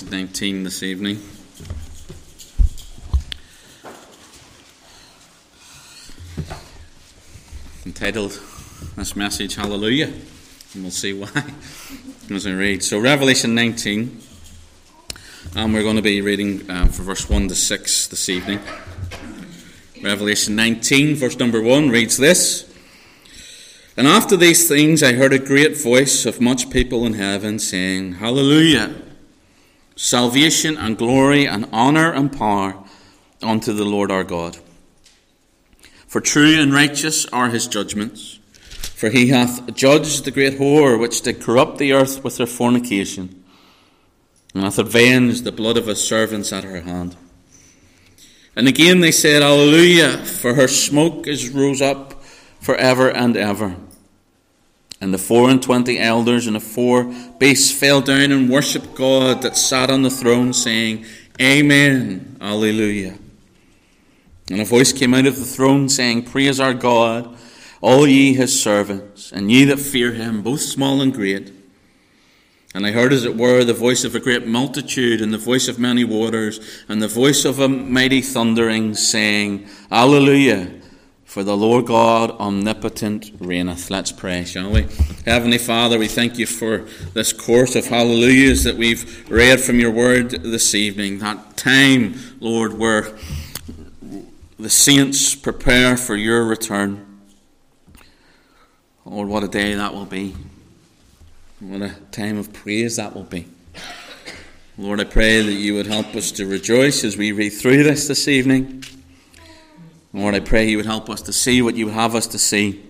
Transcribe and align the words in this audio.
Revelation 0.00 0.28
19 0.28 0.62
this 0.64 0.82
evening. 0.82 1.18
Entitled 7.84 8.40
this 8.96 9.14
message, 9.14 9.56
Hallelujah. 9.56 10.06
And 10.74 10.82
we'll 10.82 10.90
see 10.90 11.12
why 11.12 11.28
as 12.34 12.46
I 12.46 12.52
read. 12.52 12.82
So, 12.82 12.98
Revelation 12.98 13.54
19, 13.54 14.20
and 15.56 15.74
we're 15.74 15.82
going 15.82 15.96
to 15.96 16.02
be 16.02 16.22
reading 16.22 16.70
uh, 16.70 16.86
from 16.86 17.04
verse 17.04 17.28
1 17.28 17.48
to 17.48 17.54
6 17.54 18.06
this 18.06 18.28
evening. 18.28 18.60
Revelation 20.02 20.56
19, 20.56 21.16
verse 21.16 21.38
number 21.38 21.60
1 21.60 21.90
reads 21.90 22.16
this. 22.16 22.66
And 23.98 24.06
after 24.06 24.36
these 24.36 24.66
things, 24.66 25.02
I 25.02 25.12
heard 25.12 25.34
a 25.34 25.38
great 25.38 25.76
voice 25.76 26.24
of 26.24 26.40
much 26.40 26.70
people 26.70 27.04
in 27.04 27.14
heaven 27.14 27.58
saying, 27.58 28.14
Hallelujah! 28.14 29.09
Salvation 30.02 30.78
and 30.78 30.96
glory 30.96 31.46
and 31.46 31.68
honor 31.72 32.10
and 32.10 32.32
power 32.32 32.74
unto 33.42 33.74
the 33.74 33.84
Lord 33.84 34.10
our 34.10 34.24
God. 34.24 34.56
For 36.06 36.22
true 36.22 36.58
and 36.58 36.72
righteous 36.72 37.26
are 37.26 37.50
his 37.50 37.66
judgments. 37.66 38.38
For 38.94 39.10
he 39.10 39.28
hath 39.28 39.74
judged 39.74 40.24
the 40.24 40.30
great 40.30 40.58
whore 40.58 40.98
which 40.98 41.20
did 41.20 41.42
corrupt 41.42 41.76
the 41.76 41.92
earth 41.92 42.24
with 42.24 42.38
her 42.38 42.46
fornication, 42.46 43.44
and 44.54 44.64
hath 44.64 44.78
avenged 44.78 45.44
the 45.44 45.52
blood 45.52 45.76
of 45.76 45.86
his 45.86 46.02
servants 46.02 46.50
at 46.50 46.64
her 46.64 46.80
hand. 46.80 47.14
And 48.56 48.66
again 48.66 49.00
they 49.00 49.12
said, 49.12 49.42
Alleluia, 49.42 50.24
for 50.24 50.54
her 50.54 50.66
smoke 50.66 51.26
is 51.26 51.50
rose 51.50 51.82
up 51.82 52.24
for 52.58 52.74
ever 52.76 53.10
and 53.10 53.36
ever. 53.36 53.76
And 55.00 55.14
the 55.14 55.18
four 55.18 55.48
and 55.48 55.62
twenty 55.62 55.98
elders 55.98 56.46
and 56.46 56.56
the 56.56 56.60
four 56.60 57.04
beasts 57.38 57.72
fell 57.72 58.00
down 58.00 58.32
and 58.32 58.50
worshipped 58.50 58.94
God 58.94 59.42
that 59.42 59.56
sat 59.56 59.90
on 59.90 60.02
the 60.02 60.10
throne, 60.10 60.52
saying, 60.52 61.06
Amen, 61.40 62.36
Alleluia. 62.40 63.16
And 64.50 64.60
a 64.60 64.64
voice 64.64 64.92
came 64.92 65.14
out 65.14 65.26
of 65.26 65.38
the 65.38 65.44
throne, 65.44 65.88
saying, 65.88 66.24
Praise 66.24 66.60
our 66.60 66.74
God, 66.74 67.34
all 67.80 68.06
ye 68.06 68.34
his 68.34 68.60
servants, 68.60 69.32
and 69.32 69.50
ye 69.50 69.64
that 69.64 69.78
fear 69.78 70.12
him, 70.12 70.42
both 70.42 70.60
small 70.60 71.00
and 71.00 71.14
great. 71.14 71.52
And 72.74 72.86
I 72.86 72.92
heard, 72.92 73.12
as 73.12 73.24
it 73.24 73.36
were, 73.36 73.64
the 73.64 73.72
voice 73.72 74.04
of 74.04 74.14
a 74.14 74.20
great 74.20 74.46
multitude, 74.46 75.20
and 75.20 75.32
the 75.32 75.38
voice 75.38 75.66
of 75.66 75.78
many 75.78 76.04
waters, 76.04 76.84
and 76.88 77.00
the 77.00 77.08
voice 77.08 77.44
of 77.44 77.58
a 77.58 77.68
mighty 77.68 78.20
thundering, 78.20 78.94
saying, 78.94 79.66
Alleluia. 79.90 80.79
For 81.30 81.44
the 81.44 81.56
Lord 81.56 81.86
God 81.86 82.32
omnipotent 82.40 83.30
reigneth. 83.38 83.88
Let's 83.88 84.10
pray, 84.10 84.44
shall 84.44 84.72
we? 84.72 84.88
Heavenly 85.24 85.58
Father, 85.58 85.96
we 85.96 86.08
thank 86.08 86.40
you 86.40 86.46
for 86.46 86.78
this 87.14 87.32
course 87.32 87.76
of 87.76 87.86
hallelujahs 87.86 88.64
that 88.64 88.74
we've 88.74 89.30
read 89.30 89.60
from 89.60 89.78
your 89.78 89.92
word 89.92 90.30
this 90.30 90.74
evening. 90.74 91.20
That 91.20 91.56
time, 91.56 92.16
Lord, 92.40 92.76
where 92.76 93.16
the 94.58 94.68
saints 94.68 95.36
prepare 95.36 95.96
for 95.96 96.16
your 96.16 96.44
return. 96.44 97.20
Lord, 99.04 99.28
what 99.28 99.44
a 99.44 99.48
day 99.48 99.74
that 99.74 99.94
will 99.94 100.06
be. 100.06 100.34
What 101.60 101.80
a 101.80 101.94
time 102.10 102.38
of 102.38 102.52
praise 102.52 102.96
that 102.96 103.14
will 103.14 103.22
be. 103.22 103.46
Lord, 104.76 105.00
I 105.00 105.04
pray 105.04 105.42
that 105.42 105.52
you 105.52 105.74
would 105.74 105.86
help 105.86 106.12
us 106.16 106.32
to 106.32 106.46
rejoice 106.46 107.04
as 107.04 107.16
we 107.16 107.30
read 107.30 107.50
through 107.50 107.84
this 107.84 108.08
this 108.08 108.26
evening. 108.26 108.82
Lord, 110.12 110.34
I 110.34 110.40
pray 110.40 110.68
you 110.68 110.76
would 110.76 110.86
help 110.86 111.08
us 111.08 111.22
to 111.22 111.32
see 111.32 111.62
what 111.62 111.76
you 111.76 111.88
have 111.88 112.14
us 112.14 112.26
to 112.28 112.38
see. 112.38 112.82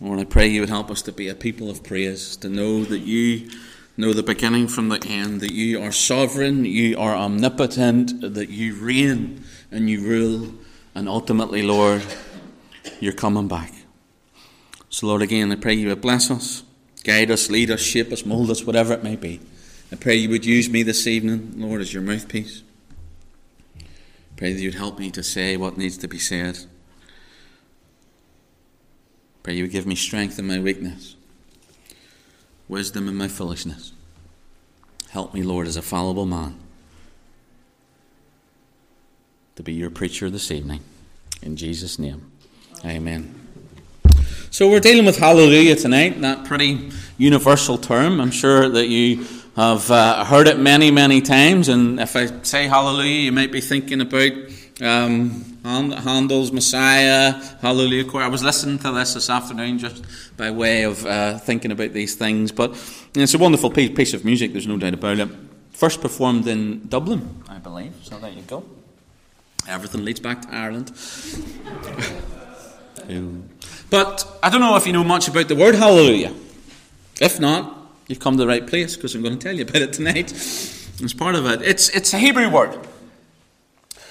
Lord, 0.00 0.18
I 0.18 0.24
pray 0.24 0.48
you 0.48 0.60
would 0.60 0.68
help 0.68 0.90
us 0.90 1.02
to 1.02 1.12
be 1.12 1.28
a 1.28 1.34
people 1.34 1.70
of 1.70 1.84
praise, 1.84 2.36
to 2.38 2.48
know 2.48 2.84
that 2.84 3.00
you 3.00 3.50
know 3.96 4.12
the 4.12 4.22
beginning 4.22 4.68
from 4.68 4.88
the 4.88 5.04
end, 5.06 5.40
that 5.40 5.52
you 5.52 5.80
are 5.82 5.92
sovereign, 5.92 6.64
you 6.64 6.98
are 6.98 7.14
omnipotent, 7.14 8.20
that 8.34 8.48
you 8.48 8.74
reign 8.76 9.44
and 9.70 9.88
you 9.88 10.00
rule, 10.00 10.52
and 10.94 11.08
ultimately, 11.08 11.62
Lord, 11.62 12.02
you're 13.00 13.12
coming 13.12 13.48
back. 13.48 13.72
So, 14.90 15.06
Lord, 15.06 15.22
again, 15.22 15.52
I 15.52 15.56
pray 15.56 15.74
you 15.74 15.88
would 15.88 16.00
bless 16.00 16.30
us, 16.30 16.64
guide 17.04 17.30
us, 17.30 17.50
lead 17.50 17.70
us, 17.70 17.80
shape 17.80 18.12
us, 18.12 18.24
mold 18.24 18.50
us, 18.50 18.64
whatever 18.64 18.94
it 18.94 19.04
may 19.04 19.16
be. 19.16 19.40
I 19.92 19.96
pray 19.96 20.16
you 20.16 20.28
would 20.30 20.44
use 20.44 20.68
me 20.68 20.82
this 20.82 21.06
evening, 21.06 21.54
Lord, 21.56 21.80
as 21.80 21.92
your 21.92 22.02
mouthpiece. 22.02 22.62
Pray 24.38 24.52
that 24.52 24.60
you'd 24.60 24.76
help 24.76 25.00
me 25.00 25.10
to 25.10 25.22
say 25.22 25.56
what 25.56 25.76
needs 25.76 25.98
to 25.98 26.06
be 26.06 26.18
said. 26.20 26.60
Pray 29.42 29.54
you 29.54 29.64
would 29.64 29.72
give 29.72 29.84
me 29.84 29.96
strength 29.96 30.38
in 30.38 30.46
my 30.46 30.60
weakness, 30.60 31.16
wisdom 32.68 33.08
in 33.08 33.16
my 33.16 33.26
foolishness. 33.26 33.92
Help 35.10 35.34
me, 35.34 35.42
Lord, 35.42 35.66
as 35.66 35.76
a 35.76 35.82
fallible 35.82 36.24
man, 36.24 36.56
to 39.56 39.64
be 39.64 39.72
your 39.72 39.90
preacher 39.90 40.30
this 40.30 40.52
evening. 40.52 40.82
In 41.42 41.56
Jesus' 41.56 41.98
name, 41.98 42.30
amen. 42.84 43.34
So 44.50 44.70
we're 44.70 44.78
dealing 44.78 45.04
with 45.04 45.18
hallelujah 45.18 45.74
tonight, 45.74 46.20
that 46.20 46.44
pretty 46.44 46.90
universal 47.16 47.76
term. 47.76 48.20
I'm 48.20 48.30
sure 48.30 48.68
that 48.68 48.86
you 48.86 49.24
have 49.58 49.90
uh, 49.90 50.24
heard 50.24 50.46
it 50.46 50.56
many, 50.60 50.92
many 50.92 51.20
times, 51.20 51.68
and 51.68 51.98
if 51.98 52.14
I 52.14 52.26
say 52.42 52.68
hallelujah, 52.68 53.22
you 53.22 53.32
might 53.32 53.50
be 53.50 53.60
thinking 53.60 54.00
about 54.00 54.30
um, 54.80 55.58
Handel's 55.64 56.52
Messiah, 56.52 57.32
Hallelujah 57.60 58.04
Choir. 58.04 58.22
I 58.22 58.28
was 58.28 58.44
listening 58.44 58.78
to 58.78 58.92
this 58.92 59.14
this 59.14 59.28
afternoon 59.28 59.80
just 59.80 60.04
by 60.36 60.52
way 60.52 60.84
of 60.84 61.04
uh, 61.04 61.38
thinking 61.38 61.72
about 61.72 61.92
these 61.92 62.14
things, 62.14 62.52
but 62.52 62.70
it's 63.16 63.34
a 63.34 63.38
wonderful 63.38 63.68
piece, 63.68 63.90
piece 63.96 64.14
of 64.14 64.24
music, 64.24 64.52
there's 64.52 64.68
no 64.68 64.78
doubt 64.78 64.94
about 64.94 65.18
it. 65.18 65.28
First 65.72 66.00
performed 66.00 66.46
in 66.46 66.86
Dublin, 66.86 67.42
I 67.48 67.58
believe, 67.58 67.94
so 68.02 68.16
there 68.20 68.30
you 68.30 68.42
go. 68.42 68.64
Everything 69.66 70.04
leads 70.04 70.20
back 70.20 70.42
to 70.42 70.54
Ireland. 70.54 70.92
but 73.90 74.38
I 74.40 74.50
don't 74.50 74.60
know 74.60 74.76
if 74.76 74.86
you 74.86 74.92
know 74.92 75.02
much 75.02 75.26
about 75.26 75.48
the 75.48 75.56
word 75.56 75.74
hallelujah. 75.74 76.32
If 77.20 77.40
not, 77.40 77.77
You've 78.08 78.20
come 78.20 78.38
to 78.38 78.42
the 78.42 78.48
right 78.48 78.66
place 78.66 78.96
because 78.96 79.14
I'm 79.14 79.22
going 79.22 79.38
to 79.38 79.42
tell 79.42 79.54
you 79.54 79.64
about 79.64 79.82
it 79.82 79.92
tonight. 79.92 80.32
It's 80.32 81.12
part 81.12 81.34
of 81.34 81.44
it. 81.46 81.60
It's, 81.60 81.90
it's 81.90 82.14
a 82.14 82.18
Hebrew 82.18 82.48
word. 82.48 82.78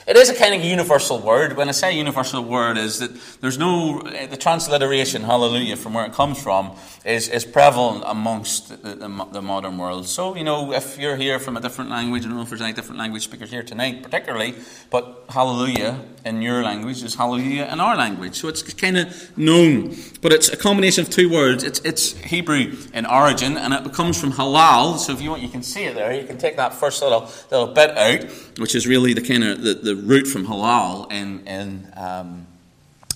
It 0.08 0.16
is 0.16 0.30
a 0.30 0.36
kind 0.36 0.54
of 0.54 0.64
universal 0.64 1.20
word. 1.20 1.58
When 1.58 1.68
I 1.68 1.72
say 1.72 1.98
universal 1.98 2.42
word, 2.42 2.78
is 2.78 3.00
that 3.00 3.12
there's 3.42 3.58
no 3.58 4.00
eh, 4.02 4.28
the 4.28 4.38
transliteration 4.38 5.24
"hallelujah" 5.24 5.76
from 5.76 5.96
where 5.96 6.06
it 6.06 6.14
comes 6.14 6.42
from 6.42 6.78
is, 7.04 7.28
is 7.28 7.44
prevalent 7.44 8.06
amongst 8.08 8.70
the, 8.70 8.96
the, 8.96 9.28
the, 9.34 9.42
modern 9.42 9.78
world. 9.78 10.08
So 10.08 10.38
you 10.38 10.46
know, 10.46 10.72
if 10.72 10.98
you're 10.98 11.18
here 11.18 11.40
from 11.40 11.58
a 11.58 11.60
different 11.60 11.90
language, 11.90 12.24
I 12.24 12.30
don't 12.30 12.38
know 12.38 12.44
if 12.44 12.50
there's 12.50 12.62
any 12.62 12.72
different 12.72 13.00
language 13.00 13.24
speakers 13.24 13.52
here 13.52 13.64
tonight, 13.64 14.02
particularly, 14.02 14.56
but 14.90 15.26
"hallelujah" 15.28 16.00
in 16.28 16.42
your 16.42 16.62
language 16.64 17.04
is 17.04 17.16
"hallelujah" 17.16 17.70
in 17.72 17.80
our 17.80 17.96
language. 17.96 18.36
So 18.36 18.48
it's 18.48 18.62
kind 18.74 18.98
of 18.98 19.38
known, 19.38 19.96
but 20.22 20.34
it's 20.34 20.50
a 20.50 20.58
combination 20.58 21.04
of 21.06 21.10
two 21.10 21.30
words. 21.30 21.64
It's 21.64 21.80
it's 21.80 22.12
Hebrew 22.18 22.76
in 22.94 23.06
origin, 23.06 23.58
and 23.58 23.74
it 23.74 23.94
comes 23.94 24.20
from 24.20 24.34
halal. 24.34 24.98
So 24.98 25.14
if 25.14 25.22
you 25.22 25.30
want, 25.30 25.42
you 25.42 25.50
can 25.50 25.64
see 25.64 25.86
it 25.86 25.96
there. 25.96 26.14
You 26.14 26.28
can 26.28 26.38
take 26.38 26.58
that 26.58 26.74
first 26.74 27.02
little 27.02 27.30
little 27.52 27.74
bit 27.74 27.92
out, 27.98 28.24
which 28.58 28.76
is 28.76 28.86
really 28.86 29.14
the 29.14 29.22
kind 29.22 29.44
of 29.44 29.62
the, 29.62 29.74
the 29.74 29.96
root 29.96 30.28
from 30.28 30.46
halal 30.46 31.12
in, 31.12 31.46
in 31.48 31.88
um, 31.96 32.48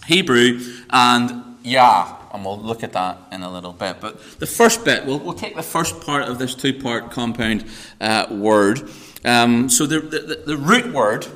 Hebrew, 0.05 0.59
and 0.89 1.43
Yah, 1.63 2.15
and 2.33 2.43
we'll 2.43 2.59
look 2.59 2.83
at 2.83 2.93
that 2.93 3.17
in 3.31 3.43
a 3.43 3.51
little 3.51 3.73
bit. 3.73 3.97
But 3.99 4.39
the 4.39 4.47
first 4.47 4.83
bit, 4.83 5.05
we'll, 5.05 5.19
we'll 5.19 5.33
take 5.33 5.55
the 5.55 5.63
first 5.63 6.01
part 6.01 6.23
of 6.23 6.39
this 6.39 6.55
two 6.55 6.73
part 6.73 7.11
compound 7.11 7.65
uh, 7.99 8.27
word. 8.31 8.89
Um, 9.23 9.69
so 9.69 9.85
the, 9.85 9.99
the, 9.99 10.43
the 10.47 10.57
root 10.57 10.91
word, 10.91 11.27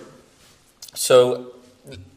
so 0.96 1.55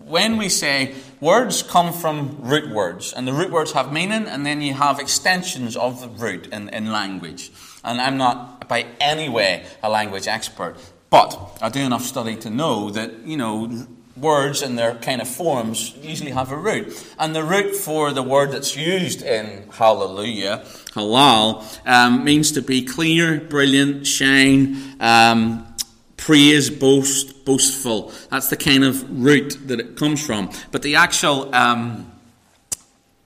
when 0.08 0.37
we 0.37 0.49
say 0.49 0.94
words 1.20 1.62
come 1.62 1.93
from 1.93 2.38
root 2.40 2.70
words, 2.70 3.12
and 3.12 3.26
the 3.26 3.32
root 3.32 3.50
words 3.50 3.72
have 3.72 3.93
meaning, 3.93 4.26
and 4.26 4.44
then 4.44 4.60
you 4.62 4.75
have 4.75 4.99
extensions 4.99 5.76
of 5.76 6.00
the 6.00 6.08
root 6.08 6.46
in, 6.49 6.69
in 6.70 6.93
language. 6.93 7.50
And 7.84 8.00
I'm 8.00 8.16
not 8.16 8.69
by 8.69 8.87
any 9.00 9.28
way 9.28 9.64
a 9.82 9.88
language 9.88 10.26
expert, 10.26 10.76
but 11.10 11.58
I 11.62 11.69
do 11.69 11.81
enough 11.81 12.05
study 12.05 12.37
to 12.37 12.50
know 12.50 12.90
that, 12.90 13.26
you 13.26 13.37
know, 13.37 13.87
words 14.16 14.62
and 14.62 14.76
their 14.76 14.96
kind 14.96 15.20
of 15.20 15.28
forms 15.28 15.94
usually 16.02 16.32
have 16.32 16.50
a 16.50 16.56
root. 16.56 17.14
And 17.19 17.34
the 17.34 17.44
root 17.44 17.75
for 17.75 18.12
the 18.12 18.22
word 18.22 18.50
that's 18.50 18.76
used 18.76 19.22
in 19.22 19.69
hallelujah, 19.70 20.64
halal, 20.93 21.64
um, 21.87 22.25
means 22.25 22.52
to 22.52 22.62
be 22.62 22.82
clear, 22.82 23.40
brilliant, 23.40 24.06
shine, 24.06 24.96
um, 25.00 25.68
praise, 26.28 26.69
boast, 26.69 27.46
boastful. 27.46 28.12
That's 28.30 28.50
the 28.50 28.56
kind 28.58 28.84
of 28.84 29.25
root 29.25 29.56
that 29.66 29.80
it 29.80 29.96
comes 29.96 30.20
from. 30.25 30.50
But 30.70 30.82
the 30.82 30.96
actual 30.96 31.54
um, 31.54 32.12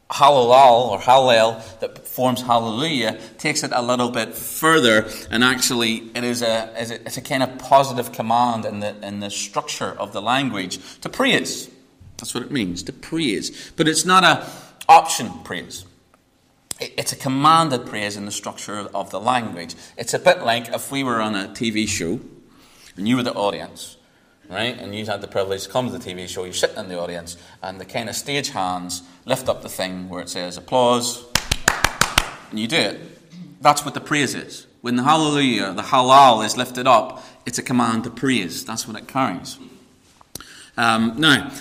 Hallel 0.09 0.89
or 0.89 1.01
Hallel 1.01 1.81
that 1.81 2.07
forms 2.07 2.43
Hallelujah 2.43 3.19
takes 3.39 3.65
it 3.65 3.73
a 3.75 3.83
little 3.83 4.11
bit 4.11 4.37
further, 4.37 5.09
and 5.33 5.43
actually 5.43 6.13
it 6.15 6.23
is 6.23 6.43
a, 6.43 6.73
it's 6.77 7.17
a 7.17 7.21
kind 7.21 7.43
of 7.43 7.59
positive 7.59 8.13
command 8.13 8.65
in 8.65 8.79
the, 8.79 8.95
in 9.05 9.19
the 9.19 9.31
structure 9.31 9.99
of 9.99 10.13
the 10.13 10.23
language 10.23 10.79
to 11.01 11.09
praise. 11.09 11.69
That's 12.19 12.35
what 12.35 12.45
it 12.45 12.53
means, 12.53 12.85
to 12.85 12.93
praise. 12.93 13.73
But 13.75 13.89
it's 13.89 14.05
not 14.05 14.23
a 14.23 14.49
option 14.89 15.29
praise. 15.43 15.87
it's 16.79 17.13
a 17.13 17.17
commanded 17.17 17.85
praise 17.85 18.17
in 18.17 18.27
the 18.27 18.31
structure 18.31 18.79
of 18.95 19.11
the 19.11 19.19
language. 19.19 19.75
It's 19.97 20.15
a 20.15 20.21
bit 20.21 20.43
like 20.43 20.69
if 20.69 20.93
we 20.93 21.03
were 21.03 21.21
on 21.21 21.35
a 21.35 21.49
TV 21.49 21.89
show 21.89 22.21
and 22.97 23.09
you 23.09 23.17
were 23.17 23.23
the 23.23 23.35
audience, 23.35 23.97
right? 24.49 24.79
And 24.79 24.95
you 24.95 25.07
had 25.07 25.21
the 25.21 25.29
privilege 25.29 25.65
to 25.65 25.69
come 25.69 25.91
to 25.91 25.99
the 25.99 26.05
TV 26.05 26.29
show, 26.29 26.45
you're 26.45 26.53
sitting 26.53 26.79
in 26.79 26.89
the 26.89 26.99
audience, 26.99 27.37
and 27.63 27.81
the 27.81 27.85
kind 27.85 28.09
of 28.09 28.17
stage 28.17 28.51
hands 28.51 29.03
lift 29.25 29.49
up 29.49 29.63
the 29.63 29.69
thing 29.69 30.09
where 30.09 30.21
it 30.21 30.29
says 30.29 30.57
applause, 30.57 31.25
and 32.51 32.59
you 32.59 32.67
do 32.69 32.77
it. 32.77 33.01
That's 33.61 33.85
what 33.85 33.95
the 33.95 34.01
praise 34.01 34.35
is. 34.35 34.67
When 34.81 34.97
the 34.97 35.05
hallelujah, 35.05 35.73
the 35.73 35.83
halal 35.83 36.45
is 36.45 36.57
lifted 36.57 36.87
up, 36.87 37.25
it's 37.47 37.59
a 37.59 37.63
command 37.63 38.05
to 38.05 38.11
praise. 38.11 38.65
That's 38.65 38.87
what 38.89 38.97
it 38.97 39.07
carries. 39.07 39.59
Um, 40.77 41.15
now, 41.19 41.53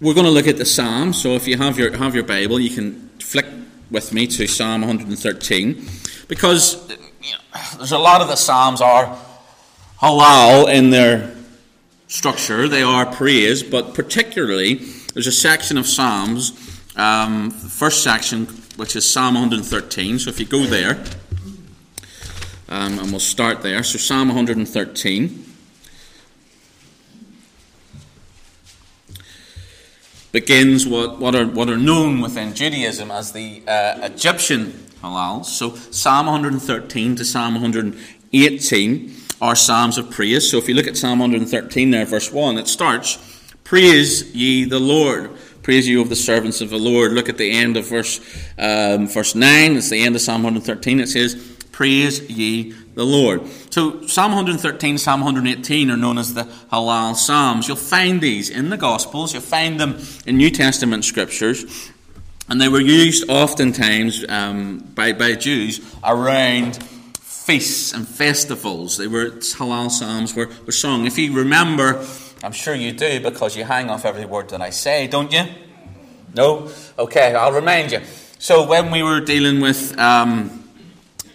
we're 0.00 0.14
going 0.14 0.26
to 0.26 0.32
look 0.32 0.46
at 0.46 0.58
the 0.58 0.64
Psalm. 0.64 1.12
So 1.12 1.30
if 1.30 1.48
you 1.48 1.56
have 1.56 1.78
your 1.78 1.96
have 1.96 2.14
your 2.14 2.24
Bible, 2.24 2.60
you 2.60 2.70
can 2.70 3.08
flick 3.18 3.46
with 3.90 4.12
me 4.12 4.26
to 4.28 4.46
Psalm 4.46 4.82
113, 4.82 5.88
because 6.28 6.88
you 6.88 7.32
know, 7.32 7.60
there's 7.78 7.92
a 7.92 7.98
lot 7.98 8.20
of 8.20 8.28
the 8.28 8.36
Psalms 8.36 8.80
are 8.80 9.18
halal 10.00 10.72
in 10.72 10.90
their 10.90 11.34
structure. 12.06 12.68
They 12.68 12.82
are 12.82 13.06
praise, 13.06 13.62
but 13.62 13.94
particularly 13.94 14.74
there's 15.14 15.26
a 15.26 15.32
section 15.32 15.76
of 15.76 15.86
Psalms, 15.86 16.52
um, 16.96 17.50
the 17.50 17.68
first 17.68 18.02
section, 18.02 18.46
which 18.76 18.94
is 18.94 19.08
Psalm 19.08 19.34
113. 19.34 20.18
So 20.18 20.30
if 20.30 20.38
you 20.40 20.46
go 20.46 20.64
there, 20.64 21.02
um, 22.68 22.98
and 22.98 23.10
we'll 23.10 23.20
start 23.20 23.62
there. 23.62 23.82
So 23.82 23.98
Psalm 23.98 24.28
113. 24.28 25.44
begins 30.30 30.86
what, 30.86 31.18
what, 31.18 31.34
are, 31.34 31.46
what 31.46 31.70
are 31.70 31.76
known 31.78 32.20
within 32.20 32.54
Judaism 32.54 33.10
as 33.10 33.32
the 33.32 33.62
uh, 33.66 33.98
Egyptian 34.02 34.66
halal. 35.02 35.44
So 35.44 35.74
Psalm 35.90 36.26
113 36.26 37.16
to 37.16 37.24
Psalm 37.24 37.54
118 37.54 39.17
are 39.40 39.54
psalms 39.54 39.98
of 39.98 40.10
praise. 40.10 40.50
So 40.50 40.58
if 40.58 40.68
you 40.68 40.74
look 40.74 40.86
at 40.86 40.96
Psalm 40.96 41.18
113 41.18 41.90
there, 41.90 42.04
verse 42.04 42.32
1, 42.32 42.58
it 42.58 42.68
starts, 42.68 43.16
Praise 43.64 44.34
ye 44.34 44.64
the 44.64 44.78
Lord. 44.78 45.30
Praise 45.62 45.86
you 45.86 46.00
of 46.00 46.08
the 46.08 46.16
servants 46.16 46.60
of 46.60 46.70
the 46.70 46.78
Lord. 46.78 47.12
Look 47.12 47.28
at 47.28 47.36
the 47.36 47.50
end 47.50 47.76
of 47.76 47.86
verse, 47.86 48.20
um, 48.58 49.06
verse 49.06 49.34
9. 49.34 49.76
It's 49.76 49.90
the 49.90 50.02
end 50.02 50.16
of 50.16 50.22
Psalm 50.22 50.42
113. 50.42 51.00
It 51.00 51.08
says, 51.08 51.34
Praise 51.70 52.28
ye 52.30 52.72
the 52.94 53.04
Lord. 53.04 53.46
So 53.70 54.06
Psalm 54.06 54.32
113, 54.32 54.98
Psalm 54.98 55.20
118 55.20 55.90
are 55.90 55.96
known 55.96 56.18
as 56.18 56.34
the 56.34 56.44
Halal 56.72 57.14
Psalms. 57.14 57.68
You'll 57.68 57.76
find 57.76 58.20
these 58.20 58.48
in 58.48 58.70
the 58.70 58.76
Gospels. 58.76 59.34
You'll 59.34 59.42
find 59.42 59.78
them 59.78 60.00
in 60.26 60.36
New 60.38 60.50
Testament 60.50 61.04
scriptures. 61.04 61.92
And 62.48 62.60
they 62.60 62.68
were 62.68 62.80
used 62.80 63.28
oftentimes 63.28 64.24
um, 64.28 64.78
by, 64.94 65.12
by 65.12 65.34
Jews 65.34 65.80
around 66.02 66.82
feasts 67.48 67.94
and 67.94 68.06
festivals. 68.06 68.98
They 68.98 69.06
were 69.06 69.30
Halal 69.30 69.90
Psalms 69.90 70.34
were, 70.34 70.50
were 70.66 70.72
sung. 70.72 71.06
If 71.06 71.16
you 71.16 71.32
remember, 71.32 72.04
I'm 72.44 72.52
sure 72.52 72.74
you 72.74 72.92
do 72.92 73.20
because 73.20 73.56
you 73.56 73.64
hang 73.64 73.88
off 73.88 74.04
every 74.04 74.26
word 74.26 74.50
that 74.50 74.60
I 74.60 74.68
say, 74.68 75.06
don't 75.06 75.32
you? 75.32 75.44
No? 76.34 76.70
Okay, 76.98 77.34
I'll 77.34 77.54
remind 77.54 77.92
you. 77.92 78.02
So 78.38 78.66
when 78.66 78.90
we 78.90 79.02
were 79.02 79.20
dealing 79.22 79.62
with 79.62 79.98
um, 79.98 80.68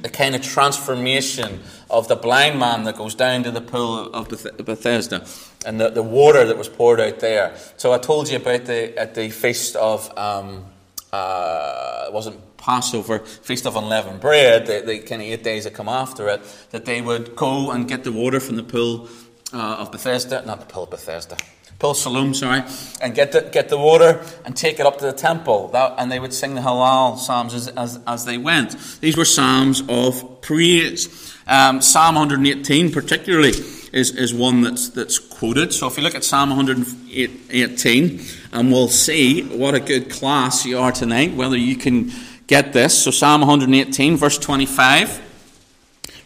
the 0.01 0.09
kind 0.09 0.35
of 0.35 0.43
transformation 0.43 1.63
of 1.89 2.07
the 2.07 2.15
blind 2.15 2.59
man 2.59 2.83
that 2.83 2.95
goes 2.95 3.15
down 3.15 3.41
to 3.45 3.49
the 3.49 3.61
pool 3.61 4.13
of 4.13 4.29
Bethesda 4.29 5.25
and 5.65 5.81
the, 5.81 5.89
the 5.89 6.03
water 6.03 6.45
that 6.45 6.59
was 6.59 6.69
poured 6.69 6.99
out 6.99 7.21
there. 7.21 7.55
So 7.77 7.91
I 7.91 7.97
told 7.97 8.29
you 8.29 8.37
about 8.37 8.65
the 8.65 8.95
at 8.99 9.15
the 9.15 9.31
feast 9.31 9.75
of 9.77 10.15
um, 10.15 10.65
uh, 11.11 12.05
it 12.07 12.13
wasn't 12.13 12.52
Passover, 12.63 13.19
feast 13.19 13.67
of 13.67 13.75
unleavened 13.75 14.21
bread, 14.21 14.65
the, 14.65 14.81
the 14.85 14.99
kind 14.99 15.21
of 15.21 15.27
eight 15.27 15.43
days 15.43 15.65
that 15.65 15.73
come 15.73 15.89
after 15.89 16.29
it, 16.29 16.41
that 16.71 16.85
they 16.85 17.01
would 17.01 17.35
go 17.35 17.71
and 17.71 17.89
get 17.89 18.05
the 18.05 18.11
water 18.11 18.39
from 18.39 18.55
the 18.55 18.63
pool 18.63 19.09
uh, 19.53 19.75
of 19.79 19.91
Bethesda, 19.91 20.41
not 20.45 20.61
the 20.61 20.65
pool 20.65 20.83
of 20.83 20.89
Bethesda, 20.89 21.35
Pool 21.83 21.93
Siloam, 21.93 22.33
sorry, 22.33 22.63
and 23.01 23.13
get 23.13 23.33
the, 23.33 23.41
get 23.41 23.67
the 23.67 23.77
water 23.77 24.23
and 24.45 24.55
take 24.55 24.79
it 24.79 24.85
up 24.85 24.99
to 24.99 25.05
the 25.05 25.11
temple. 25.11 25.67
That, 25.69 25.95
and 25.97 26.09
they 26.09 26.17
would 26.17 26.33
sing 26.33 26.55
the 26.55 26.61
Halal 26.61 27.17
Psalms 27.17 27.53
as, 27.53 27.67
as, 27.67 27.99
as 28.07 28.23
they 28.23 28.37
went. 28.37 28.77
These 29.01 29.17
were 29.17 29.25
Psalms 29.25 29.83
of 29.89 30.41
praise. 30.41 31.35
Um, 31.45 31.81
Psalm 31.81 32.15
118, 32.15 32.89
particularly, 32.93 33.49
is, 33.91 34.15
is 34.15 34.33
one 34.33 34.61
that's, 34.61 34.87
that's 34.89 35.19
quoted. 35.19 35.73
So 35.73 35.87
if 35.87 35.97
you 35.97 36.03
look 36.03 36.15
at 36.15 36.23
Psalm 36.23 36.51
118, 36.51 38.21
and 38.53 38.71
we'll 38.71 38.87
see 38.87 39.41
what 39.41 39.75
a 39.75 39.81
good 39.81 40.09
class 40.09 40.65
you 40.65 40.79
are 40.79 40.93
tonight, 40.93 41.33
whether 41.33 41.57
you 41.57 41.75
can 41.75 42.11
get 42.47 42.73
this. 42.73 43.03
So 43.03 43.11
Psalm 43.11 43.41
118, 43.41 44.17
verse 44.17 44.37
25. 44.37 45.21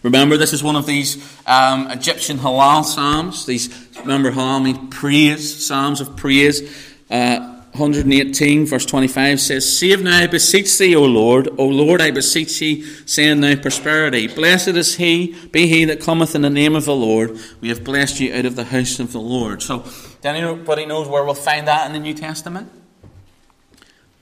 Remember, 0.03 0.37
this 0.37 0.53
is 0.53 0.63
one 0.63 0.75
of 0.75 0.85
these 0.85 1.17
um, 1.45 1.89
Egyptian 1.91 2.37
halal 2.37 2.83
psalms. 2.83 3.45
These 3.45 3.89
remember 3.99 4.31
halal 4.31 4.63
means 4.63 4.93
praise, 4.95 5.65
psalms 5.65 6.01
of 6.01 6.15
praise. 6.15 6.61
Uh, 7.09 7.55
118 7.77 8.65
verse 8.65 8.85
25 8.85 9.39
says, 9.39 9.77
Save 9.77 10.01
now, 10.01 10.17
I 10.17 10.27
beseech 10.27 10.77
thee, 10.77 10.95
O 10.95 11.03
Lord. 11.03 11.47
O 11.57 11.67
Lord, 11.67 12.01
I 12.01 12.09
beseech 12.09 12.59
thee, 12.59 12.83
send 13.05 13.41
now 13.41 13.55
prosperity. 13.55 14.27
Blessed 14.27 14.69
is 14.69 14.95
he, 14.95 15.35
be 15.51 15.67
he 15.67 15.85
that 15.85 15.99
cometh 15.99 16.33
in 16.33 16.41
the 16.41 16.49
name 16.49 16.75
of 16.75 16.85
the 16.85 16.95
Lord. 16.95 17.37
We 17.61 17.69
have 17.69 17.83
blessed 17.83 18.19
you 18.19 18.33
out 18.33 18.45
of 18.45 18.55
the 18.55 18.65
house 18.65 18.99
of 18.99 19.11
the 19.11 19.19
Lord. 19.19 19.61
So, 19.61 19.79
does 19.79 20.25
anybody 20.25 20.85
knows 20.85 21.07
where 21.07 21.23
we'll 21.23 21.35
find 21.35 21.67
that 21.67 21.85
in 21.85 21.93
the 21.93 21.99
New 21.99 22.15
Testament? 22.15 22.71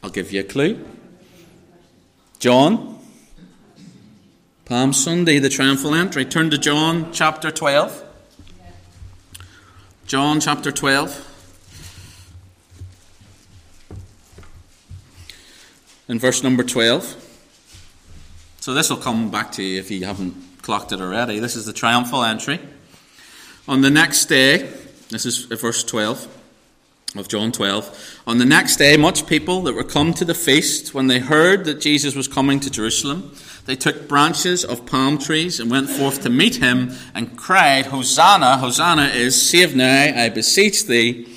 I'll 0.03 0.09
give 0.09 0.33
you 0.33 0.41
a 0.41 0.43
clue. 0.43 0.83
John 2.39 2.99
Palm 4.65 4.93
Sunday, 4.93 5.39
the 5.39 5.49
triumphal 5.49 5.93
entry. 5.93 6.25
Turn 6.25 6.49
to 6.49 6.57
John 6.57 7.13
chapter 7.13 7.51
12. 7.51 8.03
John 10.07 10.39
chapter 10.39 10.71
12. 10.71 11.31
In 16.07 16.19
verse 16.19 16.43
number 16.43 16.63
12. 16.63 17.21
So 18.59 18.73
this 18.73 18.89
will 18.89 18.97
come 18.97 19.29
back 19.29 19.51
to 19.53 19.63
you 19.63 19.79
if 19.79 19.91
you 19.91 20.05
haven't 20.05 20.35
clocked 20.63 20.91
it 20.91 20.99
already. 20.99 21.39
This 21.39 21.55
is 21.55 21.65
the 21.65 21.73
triumphal 21.73 22.23
entry. 22.23 22.59
On 23.67 23.81
the 23.81 23.91
next 23.91 24.25
day, 24.25 24.73
this 25.09 25.25
is 25.25 25.45
verse 25.45 25.83
12 25.83 26.27
of 27.15 27.27
John 27.27 27.51
12. 27.51 28.21
On 28.27 28.37
the 28.37 28.45
next 28.45 28.77
day, 28.77 28.97
much 28.97 29.25
people 29.27 29.61
that 29.63 29.73
were 29.73 29.83
come 29.83 30.13
to 30.13 30.25
the 30.25 30.33
feast, 30.33 30.93
when 30.93 31.07
they 31.07 31.19
heard 31.19 31.65
that 31.65 31.79
Jesus 31.79 32.15
was 32.15 32.27
coming 32.27 32.59
to 32.59 32.69
Jerusalem, 32.69 33.35
they 33.65 33.75
took 33.75 34.07
branches 34.07 34.63
of 34.63 34.85
palm 34.85 35.17
trees 35.17 35.59
and 35.59 35.71
went 35.71 35.89
forth 35.89 36.21
to 36.23 36.29
meet 36.29 36.57
him 36.57 36.91
and 37.13 37.37
cried, 37.37 37.87
Hosanna! 37.87 38.57
Hosanna 38.57 39.07
is, 39.07 39.49
save 39.49 39.75
now, 39.75 40.13
I 40.15 40.29
beseech 40.29 40.85
thee. 40.85 41.27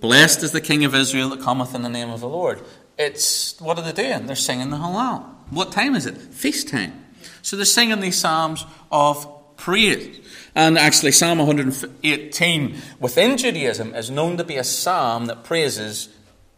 Blessed 0.00 0.42
is 0.44 0.52
the 0.52 0.60
King 0.60 0.84
of 0.84 0.94
Israel 0.94 1.28
that 1.30 1.40
cometh 1.40 1.74
in 1.74 1.82
the 1.82 1.88
name 1.88 2.10
of 2.10 2.20
the 2.20 2.28
Lord. 2.28 2.62
It's, 2.96 3.60
what 3.60 3.78
are 3.78 3.82
they 3.82 3.92
doing? 3.92 4.26
They're 4.26 4.36
singing 4.36 4.70
the 4.70 4.76
Hallel. 4.76 5.24
What 5.50 5.72
time 5.72 5.94
is 5.94 6.06
it? 6.06 6.16
Feast 6.16 6.68
time. 6.68 7.04
So 7.42 7.56
they're 7.56 7.64
singing 7.64 8.00
these 8.00 8.16
psalms 8.16 8.64
of 8.90 9.56
praise. 9.56 10.20
And 10.58 10.76
actually, 10.76 11.12
Psalm 11.12 11.38
118 11.38 12.76
within 12.98 13.36
Judaism 13.36 13.94
is 13.94 14.10
known 14.10 14.36
to 14.38 14.42
be 14.42 14.56
a 14.56 14.64
psalm 14.64 15.26
that 15.26 15.44
praises 15.44 16.08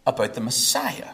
about 0.07 0.33
the 0.33 0.41
Messiah. 0.41 1.11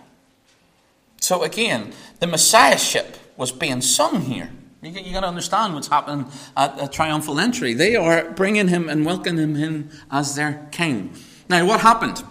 So 1.20 1.42
again, 1.42 1.92
the 2.20 2.28
Messiahship 2.28 3.16
was 3.36 3.50
being 3.50 3.80
sung 3.80 4.20
here. 4.20 4.52
You, 4.82 4.92
you 4.92 5.12
got 5.12 5.22
to 5.22 5.26
understand 5.26 5.74
what's 5.74 5.88
happening 5.88 6.26
at 6.56 6.78
the 6.78 6.86
triumphal 6.86 7.40
entry. 7.40 7.74
They 7.74 7.96
are 7.96 8.30
bringing 8.30 8.68
him 8.68 8.88
and 8.88 9.04
welcoming 9.04 9.56
him 9.56 9.90
as 10.08 10.36
their 10.36 10.68
king. 10.70 11.12
Now, 11.48 11.66
what 11.66 11.80
happened? 11.80 12.22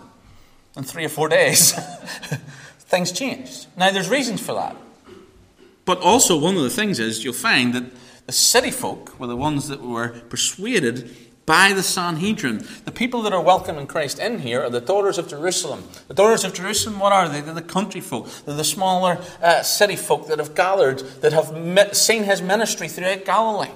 In 0.78 0.84
three 0.84 1.04
or 1.04 1.10
four 1.10 1.28
days, 1.28 1.74
things 2.80 3.12
changed. 3.12 3.68
Now, 3.76 3.92
there's 3.92 4.08
reasons 4.08 4.40
for 4.40 4.54
that. 4.54 4.78
But 5.84 6.00
also, 6.00 6.40
one 6.40 6.56
of 6.56 6.64
the 6.64 6.70
things 6.70 6.98
is 6.98 7.26
you'll 7.26 7.34
find 7.34 7.74
that 7.74 7.84
the 8.26 8.32
city 8.32 8.72
folk 8.72 9.20
were 9.20 9.28
the 9.28 9.36
ones 9.36 9.68
that 9.68 9.82
were 9.82 10.10
persuaded 10.30 11.16
by 11.46 11.74
the 11.74 11.84
Sanhedrin. 11.84 12.66
The 12.86 12.92
people 12.92 13.22
that 13.22 13.34
are 13.34 13.42
welcoming 13.42 13.86
Christ 13.86 14.18
in 14.18 14.40
here 14.40 14.64
are 14.64 14.70
the 14.70 14.82
daughters 14.82 15.18
of 15.18 15.28
Jerusalem. 15.28 15.84
The 16.08 16.16
daughters 16.16 16.44
of 16.44 16.54
Jerusalem, 16.54 17.00
what 17.00 17.14
are 17.14 17.30
they? 17.30 17.42
They're 17.42 17.54
the 17.54 17.62
country 17.62 18.02
folk. 18.02 18.28
They're 18.46 18.56
the 18.56 18.64
smaller 18.64 19.20
uh, 19.42 19.62
city 19.62 19.96
folk 19.96 20.28
that 20.28 20.40
have 20.40 20.56
gathered, 20.56 21.00
that 21.22 21.34
have 21.34 21.56
met, 21.56 21.96
seen 21.96 22.24
his 22.24 22.42
ministry 22.42 22.88
throughout 22.88 23.26
Galilee. 23.26 23.72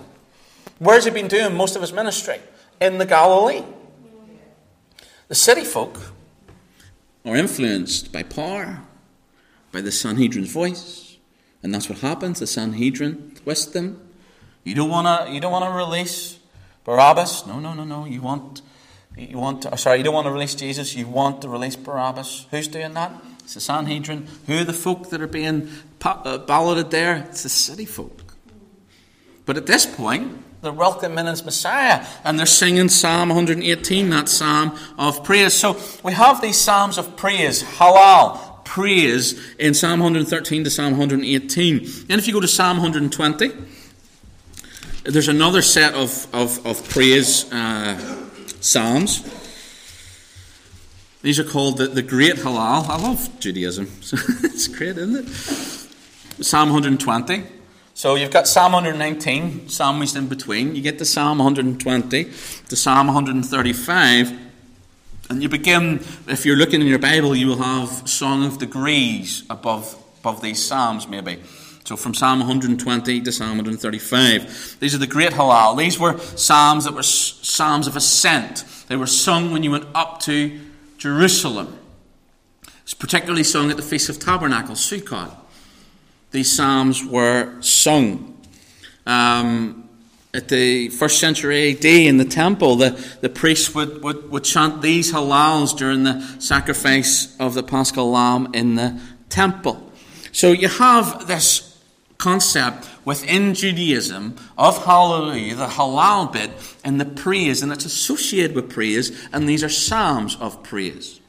Where's 0.80 1.06
he 1.06 1.12
been 1.12 1.28
doing 1.28 1.56
most 1.56 1.76
of 1.76 1.82
his 1.82 1.94
ministry? 1.94 2.40
In 2.82 2.98
the 2.98 3.06
Galilee. 3.06 3.64
The 5.28 5.36
city 5.36 5.64
folk 5.64 6.00
are 7.24 7.36
influenced 7.36 8.12
by 8.12 8.24
power, 8.24 8.82
by 9.72 9.82
the 9.82 9.92
Sanhedrin's 9.92 10.52
voice. 10.52 11.18
And 11.62 11.72
that's 11.76 11.88
what 11.88 12.00
happens. 12.00 12.40
The 12.40 12.48
Sanhedrin 12.48 13.34
twist 13.44 13.74
them. 13.74 14.09
You 14.70 14.76
don't 14.76 14.90
want 14.90 15.08
to. 15.08 15.34
You 15.34 15.40
don't 15.40 15.52
want 15.52 15.66
to 15.66 15.72
release 15.72 16.38
Barabbas? 16.84 17.48
No, 17.48 17.60
no, 17.60 17.74
no, 17.74 17.84
no. 17.84 18.06
You 18.06 18.22
want, 18.22 18.62
you 19.18 19.40
want. 19.40 19.66
sorry, 19.80 19.98
you 19.98 20.04
don't 20.04 20.14
want 20.14 20.28
to 20.28 20.32
release 20.32 20.54
Jesus. 20.54 20.96
You 20.96 21.08
want 21.08 21.42
to 21.42 21.50
release 21.50 21.76
Barabbas. 21.76 22.46
Who's 22.52 22.68
doing 22.68 22.94
that? 22.94 23.12
It's 23.40 23.56
the 23.56 23.62
Sanhedrin. 23.62 24.28
Who 24.46 24.60
are 24.60 24.64
the 24.64 24.74
folk 24.74 25.10
that 25.10 25.24
are 25.24 25.28
being 25.28 25.70
uh, 26.06 26.38
balloted 26.38 26.92
there? 26.92 27.26
It's 27.30 27.42
the 27.42 27.50
city 27.50 27.86
folk. 27.86 28.36
But 29.48 29.58
at 29.58 29.66
this 29.66 29.88
point, 29.88 30.38
they're 30.62 30.72
welcoming 30.72 31.26
his 31.26 31.44
Messiah 31.44 32.06
and 32.24 32.38
they're 32.38 32.46
singing 32.46 32.90
Psalm 32.90 33.30
118, 33.30 34.10
that 34.12 34.30
psalm 34.30 34.78
of 35.00 35.24
praise. 35.24 35.56
So 35.56 35.82
we 36.04 36.14
have 36.14 36.44
these 36.44 36.58
psalms 36.58 37.00
of 37.00 37.18
praise, 37.18 37.64
halal, 37.64 38.64
praise, 38.66 39.34
in 39.58 39.74
Psalm 39.74 40.00
113 40.02 40.64
to 40.64 40.70
Psalm 40.70 40.92
118. 40.92 41.78
And 42.08 42.20
if 42.20 42.28
you 42.28 42.34
go 42.34 42.40
to 42.40 42.48
Psalm 42.48 42.78
120, 42.78 43.79
there's 45.10 45.28
another 45.28 45.62
set 45.62 45.94
of, 45.94 46.28
of, 46.34 46.66
of 46.66 46.88
praise 46.90 47.52
uh, 47.52 47.98
psalms. 48.62 49.24
These 51.22 51.40
are 51.40 51.44
called 51.44 51.78
the, 51.78 51.88
the 51.88 52.02
Great 52.02 52.36
Halal. 52.36 52.88
I 52.88 52.98
love 52.98 53.40
Judaism. 53.40 53.86
it's 54.44 54.68
great, 54.68 54.98
isn't 54.98 55.28
it? 55.28 55.30
Psalm 56.44 56.70
120. 56.70 57.44
So 57.94 58.16
you've 58.16 58.32
got 58.32 58.48
Psalm 58.48 58.72
119, 58.72 59.68
psalmist 59.68 60.16
in 60.16 60.28
between. 60.28 60.76
You 60.76 60.82
get 60.82 60.98
to 61.00 61.06
Psalm 61.06 61.40
120, 61.40 62.32
to 62.70 62.76
Psalm 62.76 63.08
135, 63.08 64.40
and 65.30 65.44
you 65.44 65.50
begin, 65.50 66.00
if 66.28 66.46
you're 66.46 66.56
looking 66.56 66.82
in 66.82 66.88
your 66.88 67.00
Bible, 67.00 67.36
you 67.36 67.48
will 67.48 67.62
have 67.62 68.08
Song 68.08 68.46
of 68.46 68.58
Degrees 68.58 69.44
above, 69.50 70.02
above 70.22 70.42
these 70.42 70.66
psalms, 70.66 71.08
maybe. 71.08 71.40
So 71.90 71.98
from 71.98 72.14
Psalm 72.14 72.38
120 72.38 73.22
to 73.22 73.32
Psalm 73.32 73.58
135. 73.58 74.78
These 74.80 74.94
are 74.94 75.00
the 75.00 75.08
great 75.08 75.32
Halal. 75.32 75.76
These 75.76 75.98
were 75.98 76.20
psalms 76.20 76.86
that 76.86 76.94
were 76.94 77.02
psalms 77.02 77.88
of 77.88 77.96
ascent. 77.96 78.64
They 78.90 78.96
were 78.96 79.08
sung 79.08 79.52
when 79.52 79.64
you 79.64 79.72
went 79.72 79.88
up 79.96 80.20
to 80.20 80.60
Jerusalem. 81.00 81.80
It's 82.84 82.94
particularly 82.94 83.44
sung 83.44 83.72
at 83.72 83.78
the 83.78 83.82
Feast 83.82 84.08
of 84.08 84.20
Tabernacles, 84.20 84.88
Sukkot 84.88 85.36
these 86.30 86.56
psalms 86.56 87.04
were 87.04 87.60
sung. 87.60 88.40
Um, 89.08 89.90
at 90.32 90.48
the 90.48 90.90
first 90.90 91.20
century 91.20 91.72
AD 91.72 91.86
in 91.86 92.18
the 92.18 92.26
temple, 92.26 92.76
the, 92.76 93.04
the 93.22 93.30
priests 93.30 93.74
would, 93.74 94.04
would, 94.04 94.30
would 94.30 94.44
chant 94.44 94.84
these 94.84 95.12
halals 95.12 95.76
during 95.76 96.04
the 96.04 96.22
sacrifice 96.38 97.36
of 97.40 97.56
the 97.56 97.64
paschal 97.64 98.12
lamb 98.12 98.50
in 98.54 98.76
the 98.76 99.02
temple. 99.30 99.92
So 100.32 100.52
you 100.52 100.68
have 100.68 101.26
this 101.26 101.69
concept 102.20 102.88
within 103.04 103.56
Judaism 103.56 104.36
of 104.58 104.86
hallelujah, 104.86 105.56
the 105.56 105.66
halal 105.66 106.32
bit, 106.32 106.52
and 106.84 107.02
the 107.02 107.06
praise, 107.06 107.64
and 107.64 107.72
it's 107.72 107.86
associated 107.86 108.56
with 108.56 108.70
praise, 108.70 109.28
and 109.34 109.50
these 109.50 109.64
are 109.64 109.70
psalms 109.70 110.38
of 110.40 110.62
praise. 110.62 111.20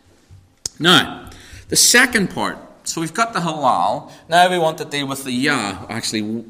Now, 0.78 1.30
the 1.68 1.76
second 1.76 2.28
part 2.30 2.58
so 2.90 3.00
we've 3.00 3.14
got 3.14 3.32
the 3.32 3.40
halal. 3.40 4.10
Now 4.28 4.50
we 4.50 4.58
want 4.58 4.78
to 4.78 4.84
deal 4.84 5.06
with 5.06 5.22
the 5.22 5.30
Yah, 5.30 5.86
actually 5.88 6.44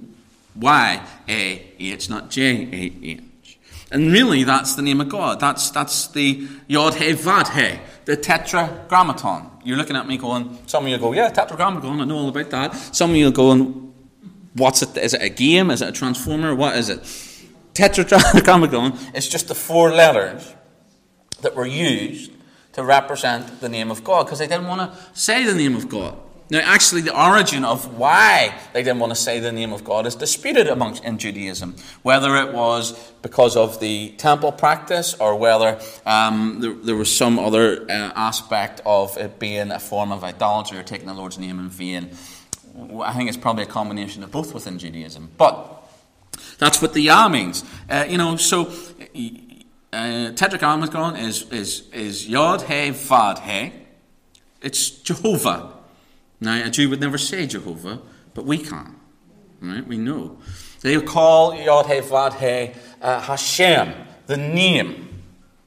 Y 0.56 1.06
A 1.28 1.66
H, 1.78 2.09
not 2.09 2.30
J 2.30 2.68
A 2.73 3.06
H. 3.06 3.59
And 3.92 4.12
really, 4.12 4.44
that's 4.44 4.76
the 4.76 4.82
name 4.82 5.00
of 5.00 5.09
God. 5.09 5.40
That's, 5.40 5.70
that's 5.70 6.06
the 6.09 6.47
Yod 6.68 6.94
He 6.94 7.12
Vad 7.12 7.49
He, 7.49 7.78
the 8.04 8.16
Tetragrammaton. 8.16 9.50
You're 9.64 9.76
looking 9.76 9.97
at 9.97 10.06
me 10.06 10.16
going, 10.16 10.59
some 10.66 10.85
of 10.85 10.90
you 10.90 10.97
go, 10.97 11.12
yeah, 11.12 11.28
Tetragrammaton, 11.28 12.00
I 12.00 12.04
know 12.04 12.18
all 12.18 12.28
about 12.28 12.50
that. 12.50 12.75
Some 12.94 13.11
of 13.11 13.16
you 13.16 13.32
going, 13.32 13.89
what's 14.54 14.83
it? 14.83 14.97
Is 14.97 15.14
it 15.14 15.23
a 15.23 15.28
game? 15.28 15.71
Is 15.71 15.83
it 15.83 15.88
a 15.88 15.92
transformer? 15.92 16.54
What 16.54 16.76
is 16.76 16.88
it? 16.88 17.00
Tetragrammaton 17.75 18.99
is 19.14 19.28
just 19.28 19.49
the 19.49 19.54
four 19.54 19.92
letters 19.92 20.54
that 21.42 21.54
were 21.54 21.66
used 21.66 22.33
to 22.73 22.85
represent 22.85 23.61
the 23.61 23.69
name 23.69 23.90
of 23.90 24.04
God 24.04 24.25
because 24.25 24.38
they 24.38 24.47
didn't 24.47 24.66
want 24.66 24.92
to 24.92 24.99
say 25.19 25.45
the 25.45 25.54
name 25.54 25.76
of 25.76 25.88
God. 25.88 26.16
Now, 26.50 26.59
actually, 26.64 27.02
the 27.02 27.16
origin 27.16 27.64
of 27.64 27.97
why 27.97 28.59
they 28.73 28.83
didn't 28.83 28.99
want 28.99 29.12
to 29.12 29.16
say 29.16 29.38
the 29.38 29.52
name 29.52 29.73
of 29.73 29.85
God 29.85 30.04
is 30.04 30.16
disputed 30.16 30.66
amongst 30.66 31.04
in 31.04 31.16
Judaism. 31.16 31.76
Whether 32.02 32.35
it 32.37 32.52
was 32.52 33.12
because 33.23 33.57
of 33.57 33.78
the 33.78 34.11
temple 34.19 34.50
practice 34.50 35.14
or 35.14 35.37
whether 35.37 35.80
um, 36.04 36.59
there, 36.61 36.75
there, 36.75 36.97
was 36.97 37.14
some 37.16 37.38
other 37.38 37.85
uh, 37.85 38.12
aspect 38.16 38.80
of 38.85 39.16
it 39.16 39.38
being 39.38 39.71
a 39.71 39.78
form 39.78 40.11
of 40.11 40.25
idolatry 40.25 40.76
or 40.76 40.83
taking 40.83 41.07
the 41.07 41.14
Lord's 41.14 41.38
name 41.38 41.61
in 41.61 41.69
vain. 41.69 42.11
I 43.02 43.12
think 43.14 43.28
it's 43.28 43.38
probably 43.38 43.64
a 43.64 43.66
combination 43.66 44.22
of 44.22 44.30
both 44.30 44.54
within 44.54 44.78
Judaism. 44.78 45.30
But 45.36 45.82
that's 46.58 46.80
what 46.80 46.94
the 46.94 47.00
Yah 47.00 47.28
means. 47.28 47.64
Uh, 47.88 48.06
you 48.08 48.18
know, 48.18 48.36
so 48.36 48.72
uh, 49.92 50.32
Tetragrammaton 50.32 51.16
is, 51.16 51.50
is, 51.50 51.88
is 51.92 52.28
Yod 52.28 52.62
He 52.62 52.90
Vad 52.90 53.40
He. 53.40 53.72
It's 54.62 54.90
Jehovah. 54.90 55.72
Now, 56.40 56.64
a 56.64 56.70
Jew 56.70 56.88
would 56.90 57.00
never 57.00 57.18
say 57.18 57.46
Jehovah, 57.46 58.00
but 58.34 58.44
we 58.44 58.58
can. 58.58 58.96
Right? 59.60 59.86
We 59.86 59.98
know. 59.98 60.38
They 60.80 61.00
call 61.00 61.54
Yod 61.54 61.86
He 61.86 62.00
Vad 62.00 62.34
He 62.34 62.72
uh, 63.02 63.20
Hashem, 63.20 63.94
the 64.26 64.36
name. 64.36 65.10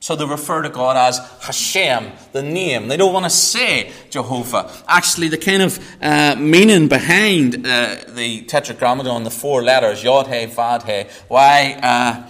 So 0.03 0.17
they 0.17 0.25
refer 0.25 0.63
to 0.63 0.69
God 0.69 0.97
as 0.97 1.17
Hashem, 1.43 2.11
the 2.33 2.43
name. 2.43 2.89
They 2.89 2.97
don't 2.97 3.13
want 3.13 3.23
to 3.23 3.29
say 3.29 3.89
Jehovah. 4.09 4.69
Actually, 4.85 5.29
the 5.29 5.37
kind 5.37 5.61
of 5.61 5.79
uh, 6.01 6.35
meaning 6.37 6.89
behind 6.89 7.65
uh, 7.65 7.95
the 8.09 8.41
Tetragrammaton, 8.41 9.23
the 9.23 9.31
four 9.31 9.63
letters, 9.63 10.03
Yod 10.03 10.27
He 10.27 10.45
Vad 10.47 10.83
He, 10.83 11.05
uh, 11.29 12.21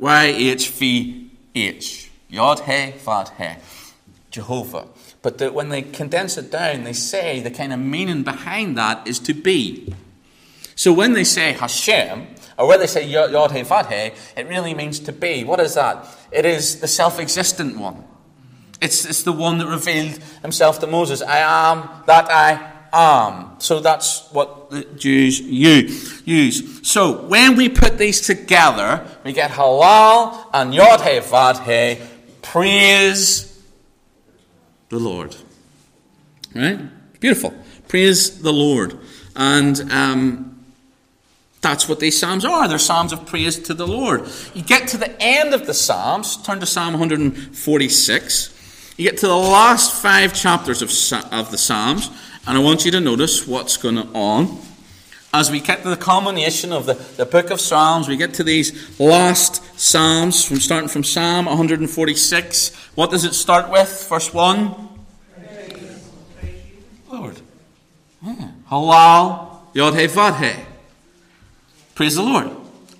why 0.00 0.24
H 0.24 0.68
V 0.70 1.30
H, 1.54 2.10
Yod 2.28 2.58
He 2.62 2.90
Vad 2.98 3.28
He, 3.38 3.50
Jehovah. 4.32 4.88
But 5.22 5.38
the, 5.38 5.52
when 5.52 5.68
they 5.68 5.82
condense 5.82 6.36
it 6.36 6.50
down, 6.50 6.82
they 6.82 6.92
say 6.92 7.38
the 7.38 7.52
kind 7.52 7.72
of 7.72 7.78
meaning 7.78 8.24
behind 8.24 8.76
that 8.78 9.06
is 9.06 9.20
to 9.20 9.32
be. 9.32 9.94
So 10.74 10.92
when 10.92 11.12
they 11.12 11.22
say 11.22 11.52
Hashem, 11.52 12.26
or 12.58 12.68
when 12.68 12.80
they 12.80 12.86
say 12.86 13.06
Yod 13.06 13.52
He 13.52 13.62
Vad 13.62 13.86
He, 13.86 14.12
it 14.36 14.48
really 14.48 14.74
means 14.74 15.00
to 15.00 15.12
be. 15.12 15.44
What 15.44 15.60
is 15.60 15.74
that? 15.74 16.06
It 16.32 16.44
is 16.44 16.80
the 16.80 16.88
self 16.88 17.18
existent 17.18 17.78
one. 17.78 18.04
It's, 18.80 19.04
it's 19.04 19.22
the 19.22 19.32
one 19.32 19.58
that 19.58 19.66
revealed 19.66 20.18
himself 20.42 20.80
to 20.80 20.86
Moses. 20.86 21.22
I 21.22 21.38
am 21.38 21.88
that 22.06 22.30
I 22.30 22.72
am. 22.92 23.58
So 23.58 23.80
that's 23.80 24.30
what 24.32 24.70
the 24.70 24.84
Jews 24.96 25.40
use. 25.40 26.88
So 26.88 27.26
when 27.26 27.56
we 27.56 27.68
put 27.68 27.98
these 27.98 28.20
together, 28.20 29.06
we 29.24 29.32
get 29.32 29.50
halal 29.50 30.46
and 30.52 30.74
Yod 30.74 31.00
He 31.02 31.20
Vad 31.20 31.58
He, 31.60 31.98
praise 32.42 33.62
the 34.88 34.98
Lord. 34.98 35.36
Right? 36.54 36.80
Beautiful. 37.20 37.54
Praise 37.88 38.40
the 38.40 38.52
Lord. 38.52 38.98
And 39.34 39.92
um, 39.92 40.55
that's 41.60 41.88
what 41.88 42.00
these 42.00 42.18
Psalms 42.18 42.44
are. 42.44 42.68
They're 42.68 42.78
Psalms 42.78 43.12
of 43.12 43.26
praise 43.26 43.58
to 43.60 43.74
the 43.74 43.86
Lord. 43.86 44.28
You 44.54 44.62
get 44.62 44.88
to 44.88 44.96
the 44.96 45.20
end 45.20 45.54
of 45.54 45.66
the 45.66 45.74
Psalms, 45.74 46.36
turn 46.42 46.60
to 46.60 46.66
Psalm 46.66 46.92
146. 46.92 48.94
You 48.96 49.10
get 49.10 49.18
to 49.18 49.26
the 49.26 49.36
last 49.36 50.00
five 50.00 50.34
chapters 50.34 50.82
of, 50.82 50.90
of 51.32 51.50
the 51.50 51.58
Psalms, 51.58 52.10
and 52.46 52.56
I 52.56 52.60
want 52.60 52.84
you 52.84 52.90
to 52.92 53.00
notice 53.00 53.46
what's 53.46 53.76
going 53.76 53.98
on. 53.98 54.58
As 55.34 55.50
we 55.50 55.60
get 55.60 55.82
to 55.82 55.90
the 55.90 55.96
culmination 55.96 56.72
of 56.72 56.86
the, 56.86 56.94
the 56.94 57.26
book 57.26 57.50
of 57.50 57.60
Psalms, 57.60 58.08
we 58.08 58.16
get 58.16 58.34
to 58.34 58.44
these 58.44 58.98
last 58.98 59.62
Psalms, 59.78 60.44
from 60.44 60.58
starting 60.58 60.88
from 60.88 61.04
Psalm 61.04 61.46
146. 61.46 62.74
What 62.94 63.10
does 63.10 63.24
it 63.24 63.34
start 63.34 63.70
with? 63.70 64.06
Verse 64.08 64.32
1. 64.32 64.88
Lord. 67.10 67.40
Yeah. 68.22 68.50
Halal 68.70 69.58
Yod. 69.74 70.66
Praise 71.96 72.14
the 72.14 72.22
Lord. 72.22 72.52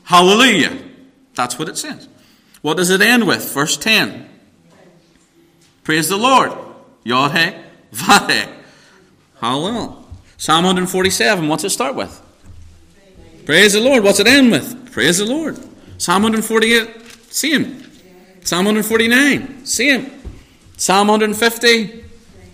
Hallelujah. 0.03 0.77
That's 1.37 1.57
what 1.59 1.69
it 1.69 1.79
says. 1.79 2.09
What 2.63 2.77
does 2.77 2.91
it 2.91 3.01
end 3.01 3.29
with? 3.29 3.53
Verse 3.55 3.77
10. 3.77 4.29
Praise 5.85 6.09
the 6.09 6.17
Lord. 6.17 6.51
Yod 7.05 7.37
He 7.37 7.55
Vad 7.93 8.29
He. 8.29 8.43
Hallel. 9.41 10.03
Psalm 10.37 10.65
147. 10.65 11.47
What's 11.47 11.63
it 11.63 11.71
start 11.71 11.95
with? 11.95 12.21
Praise 13.45 13.75
the 13.75 13.81
Lord. 13.81 14.03
What's 14.03 14.19
it 14.19 14.27
end 14.27 14.51
with? 14.51 14.91
Praise 14.91 15.19
the 15.19 15.25
Lord. 15.25 15.57
Psalm 15.99 16.25
148, 16.25 17.33
same. 17.33 17.83
Psalm 18.43 18.67
149, 18.67 19.65
same. 19.65 20.11
Psalm 20.77 21.09
150, 21.09 22.05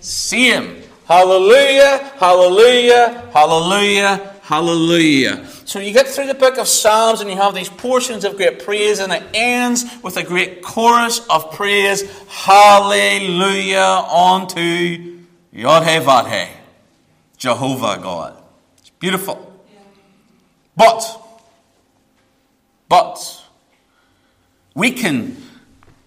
same. 0.00 0.82
Hallelujah, 1.06 2.12
hallelujah, 2.18 3.30
hallelujah, 3.32 4.34
hallelujah. 4.42 5.46
So 5.72 5.78
you 5.78 5.94
get 5.94 6.06
through 6.06 6.26
the 6.26 6.34
book 6.34 6.58
of 6.58 6.68
Psalms 6.68 7.22
and 7.22 7.30
you 7.30 7.36
have 7.36 7.54
these 7.54 7.70
portions 7.70 8.26
of 8.26 8.36
great 8.36 8.62
praise, 8.62 8.98
and 8.98 9.10
it 9.10 9.22
ends 9.32 9.86
with 10.02 10.18
a 10.18 10.22
great 10.22 10.60
chorus 10.60 11.26
of 11.30 11.50
praise. 11.52 12.02
Hallelujah 12.28 13.80
unto 13.80 14.60
Yod 15.50 15.86
He 15.86 16.48
Jehovah 17.38 17.98
God. 18.02 18.36
It's 18.80 18.90
beautiful. 18.90 19.64
But 20.76 21.18
but 22.90 23.42
we 24.74 24.90
can 24.90 25.38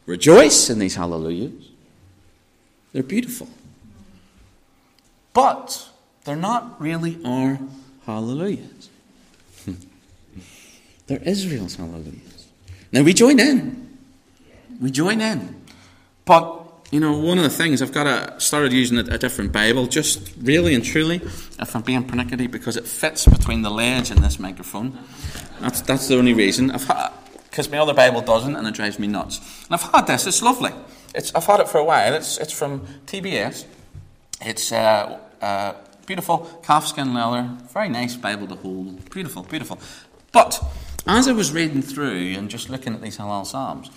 rejoice 0.05 0.69
in 0.69 0.77
these 0.77 0.93
hallelujahs. 0.93 1.71
They're 2.93 3.01
beautiful. 3.01 3.49
But 5.33 5.89
they're 6.23 6.35
not 6.35 6.79
really 6.79 7.17
our 7.25 7.57
hallelujahs. 8.05 8.89
They're 11.07 11.21
Israel's 11.23 11.75
hallelujahs. 11.75 12.47
Now 12.91 13.03
we 13.03 13.13
join 13.13 13.39
in. 13.39 13.97
We 14.81 14.91
join 14.91 15.21
in. 15.21 15.61
But 16.25 16.63
you 16.91 16.99
know, 16.99 17.17
one 17.17 17.37
of 17.37 17.43
the 17.43 17.49
things 17.49 17.81
I've 17.81 17.91
got 17.91 18.03
to 18.03 18.39
started 18.39 18.71
using 18.71 18.97
a, 18.97 19.01
a, 19.01 19.17
different 19.17 19.51
Bible, 19.51 19.87
just 19.87 20.31
really 20.39 20.75
and 20.75 20.83
truly, 20.83 21.17
if 21.17 21.75
I'm 21.75 21.81
being 21.81 22.03
pernickety, 22.03 22.47
because 22.47 22.77
it 22.77 22.87
fits 22.87 23.25
between 23.25 23.63
the 23.63 23.71
ledge 23.71 24.11
and 24.11 24.23
this 24.23 24.39
microphone. 24.39 24.97
That's 25.61 25.81
that's 25.81 26.07
the 26.07 26.17
only 26.17 26.33
reason. 26.33 26.71
I've 26.71 26.87
because 27.49 27.69
my 27.69 27.77
other 27.77 27.93
Bible 27.93 28.21
doesn't, 28.21 28.55
and 28.55 28.67
it 28.67 28.73
drives 28.73 28.99
me 28.99 29.07
nuts. 29.07 29.39
And 29.65 29.75
I've 29.75 29.91
had 29.93 30.07
this. 30.07 30.27
It's 30.27 30.41
lovely. 30.41 30.71
It's 31.13 31.33
I've 31.33 31.45
had 31.45 31.59
it 31.59 31.69
for 31.69 31.79
a 31.79 31.83
while. 31.83 32.13
It's 32.13 32.37
it's 32.37 32.53
from 32.53 32.81
TBS. 33.07 33.65
It's 34.41 34.71
uh, 34.71 35.19
uh, 35.41 35.73
beautiful 36.05 36.61
calfskin 36.63 37.13
leather, 37.13 37.49
very 37.73 37.89
nice 37.89 38.15
Bible 38.15 38.47
to 38.47 38.55
hold. 38.55 39.09
Beautiful, 39.09 39.43
beautiful. 39.43 39.79
But 40.31 40.61
as 41.07 41.27
I 41.27 41.31
was 41.31 41.51
reading 41.51 41.81
through 41.81 42.33
and 42.33 42.49
just 42.49 42.69
looking 42.69 42.93
at 42.93 43.01
these 43.01 43.17
halal 43.17 43.45
Psalms, 43.45 43.89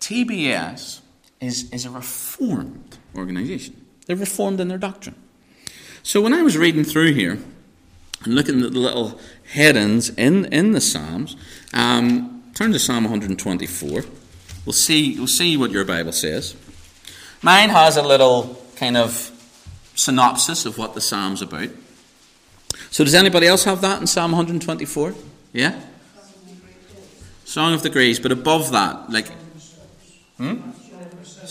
TBS 0.00 1.00
is, 1.40 1.70
is 1.72 1.84
a 1.84 1.90
reformed 1.90 2.98
organization. 3.14 3.86
They're 4.06 4.16
reformed 4.16 4.60
in 4.60 4.68
their 4.68 4.78
doctrine. 4.78 5.16
So 6.02 6.20
when 6.20 6.34
I 6.34 6.42
was 6.42 6.56
reading 6.56 6.84
through 6.84 7.14
here 7.14 7.38
and 8.24 8.34
looking 8.34 8.62
at 8.62 8.72
the 8.72 8.78
little 8.78 9.18
headings 9.52 10.10
in, 10.10 10.46
in 10.46 10.72
the 10.72 10.80
Psalms, 10.80 11.36
um, 11.72 12.42
turn 12.54 12.72
to 12.72 12.78
Psalm 12.78 13.04
124. 13.04 14.04
We'll 14.64 14.72
see, 14.72 15.16
we'll 15.16 15.26
see 15.26 15.56
what 15.56 15.70
your 15.70 15.84
Bible 15.84 16.12
says. 16.12 16.56
Mine 17.42 17.70
has 17.70 17.96
a 17.96 18.02
little 18.02 18.62
kind 18.76 18.96
of 18.96 19.30
synopsis 19.94 20.64
of 20.66 20.78
what 20.78 20.94
the 20.94 21.00
Psalm's 21.00 21.42
about. 21.42 21.70
So 22.90 23.04
does 23.04 23.14
anybody 23.14 23.46
else 23.46 23.64
have 23.64 23.80
that 23.80 24.00
in 24.00 24.06
Psalm 24.06 24.32
124? 24.32 25.14
Yeah? 25.52 25.80
Song 27.52 27.74
of 27.74 27.82
Degrees, 27.82 28.18
but 28.18 28.32
above 28.32 28.72
that, 28.72 29.10
like. 29.10 29.28
Hmm? 30.38 30.70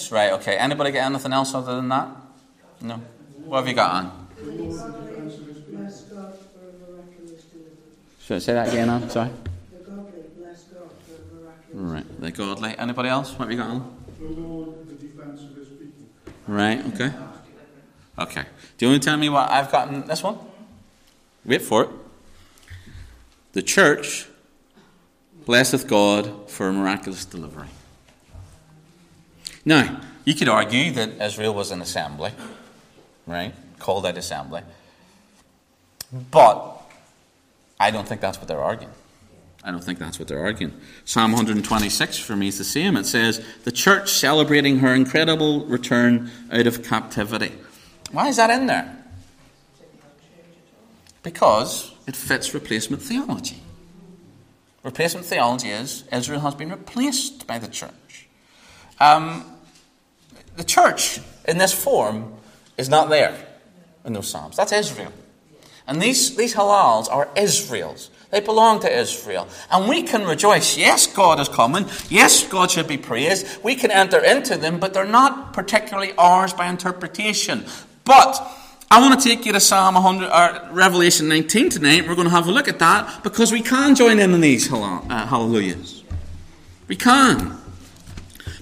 Right, 0.09 0.31
okay. 0.31 0.57
Anybody 0.57 0.91
get 0.91 1.05
anything 1.05 1.31
else 1.31 1.53
other 1.53 1.75
than 1.75 1.89
that? 1.89 2.07
No? 2.81 2.99
What 3.45 3.59
have 3.59 3.67
you 3.67 3.75
got 3.75 3.91
on? 3.91 4.27
Should 8.19 8.35
I 8.37 8.39
say 8.39 8.53
that 8.53 8.69
again, 8.69 8.89
Anne? 8.89 9.11
Sorry? 9.11 9.29
Right, 11.71 12.19
the 12.19 12.31
godly. 12.31 12.75
Anybody 12.79 13.09
else? 13.09 13.33
What 13.33 13.41
have 13.41 13.51
you 13.51 13.57
got 13.57 13.69
on? 13.69 13.95
Right, 16.47 16.83
okay. 16.95 17.13
Okay. 18.17 18.45
Do 18.79 18.85
you 18.85 18.91
want 18.91 19.03
to 19.03 19.07
tell 19.07 19.17
me 19.17 19.29
what 19.29 19.51
I've 19.51 19.71
got 19.71 19.89
in 19.89 20.07
this 20.07 20.23
one? 20.23 20.39
Wait 21.45 21.61
for 21.61 21.83
it. 21.83 21.89
The 23.53 23.61
church 23.61 24.30
blesseth 25.45 25.87
God 25.87 26.49
for 26.49 26.69
a 26.69 26.73
miraculous 26.73 27.25
delivery. 27.25 27.67
Now, 29.65 30.01
you 30.25 30.35
could 30.35 30.49
argue 30.49 30.91
that 30.91 31.21
Israel 31.21 31.53
was 31.53 31.71
an 31.71 31.81
assembly, 31.81 32.31
right? 33.27 33.53
Called 33.79 34.05
that 34.05 34.17
assembly. 34.17 34.61
But 36.31 36.81
I 37.79 37.91
don't 37.91 38.07
think 38.07 38.21
that's 38.21 38.37
what 38.37 38.47
they're 38.47 38.61
arguing. 38.61 38.93
I 39.63 39.71
don't 39.71 39.83
think 39.83 39.99
that's 39.99 40.17
what 40.17 40.27
they're 40.27 40.43
arguing. 40.43 40.73
Psalm 41.05 41.31
126 41.31 42.17
for 42.17 42.35
me 42.35 42.47
is 42.47 42.57
the 42.57 42.63
same. 42.63 42.97
It 42.97 43.05
says, 43.05 43.45
The 43.63 43.71
church 43.71 44.11
celebrating 44.11 44.79
her 44.79 44.93
incredible 44.93 45.65
return 45.65 46.31
out 46.51 46.65
of 46.65 46.83
captivity. 46.83 47.53
Why 48.11 48.27
is 48.27 48.37
that 48.37 48.49
in 48.49 48.65
there? 48.65 48.97
Because 51.21 51.93
it 52.07 52.15
fits 52.15 52.53
replacement 52.55 53.03
theology. 53.03 53.61
Replacement 54.83 55.25
theology 55.25 55.69
is 55.69 56.03
Israel 56.11 56.41
has 56.41 56.55
been 56.55 56.71
replaced 56.71 57.45
by 57.45 57.59
the 57.59 57.67
church. 57.67 58.27
Um, 58.99 59.45
the 60.55 60.63
church 60.63 61.19
in 61.47 61.57
this 61.57 61.73
form 61.73 62.33
is 62.77 62.89
not 62.89 63.09
there 63.09 63.35
in 64.05 64.13
those 64.13 64.29
Psalms. 64.29 64.57
That's 64.57 64.71
Israel. 64.71 65.13
And 65.87 66.01
these, 66.01 66.35
these 66.35 66.55
Hallels 66.55 67.09
are 67.11 67.29
Israel's. 67.35 68.09
They 68.31 68.39
belong 68.39 68.79
to 68.81 68.99
Israel. 68.99 69.47
And 69.69 69.89
we 69.89 70.03
can 70.03 70.25
rejoice. 70.25 70.77
Yes, 70.77 71.05
God 71.05 71.39
is 71.39 71.49
coming. 71.49 71.85
Yes, 72.09 72.47
God 72.47 72.71
should 72.71 72.87
be 72.87 72.97
praised. 72.97 73.61
We 73.63 73.75
can 73.75 73.91
enter 73.91 74.23
into 74.23 74.57
them, 74.57 74.79
but 74.79 74.93
they're 74.93 75.05
not 75.05 75.53
particularly 75.53 76.13
ours 76.17 76.53
by 76.53 76.69
interpretation. 76.69 77.65
But 78.05 78.41
I 78.91 78.99
want 78.99 79.17
to 79.17 79.25
take 79.25 79.45
you 79.45 79.53
to 79.53 79.59
Psalm 79.61 79.95
100, 79.95 80.29
or 80.29 80.73
Revelation 80.73 81.29
19 81.29 81.69
tonight. 81.69 82.05
We're 82.05 82.15
going 82.15 82.27
to 82.27 82.33
have 82.35 82.47
a 82.47 82.51
look 82.51 82.67
at 82.67 82.79
that 82.79 83.23
because 83.23 83.49
we 83.49 83.61
can 83.61 83.95
join 83.95 84.19
in 84.19 84.33
in 84.33 84.41
these 84.41 84.69
uh, 84.69 84.99
hallelujahs. 85.27 86.03
We 86.89 86.97
can. 86.97 87.57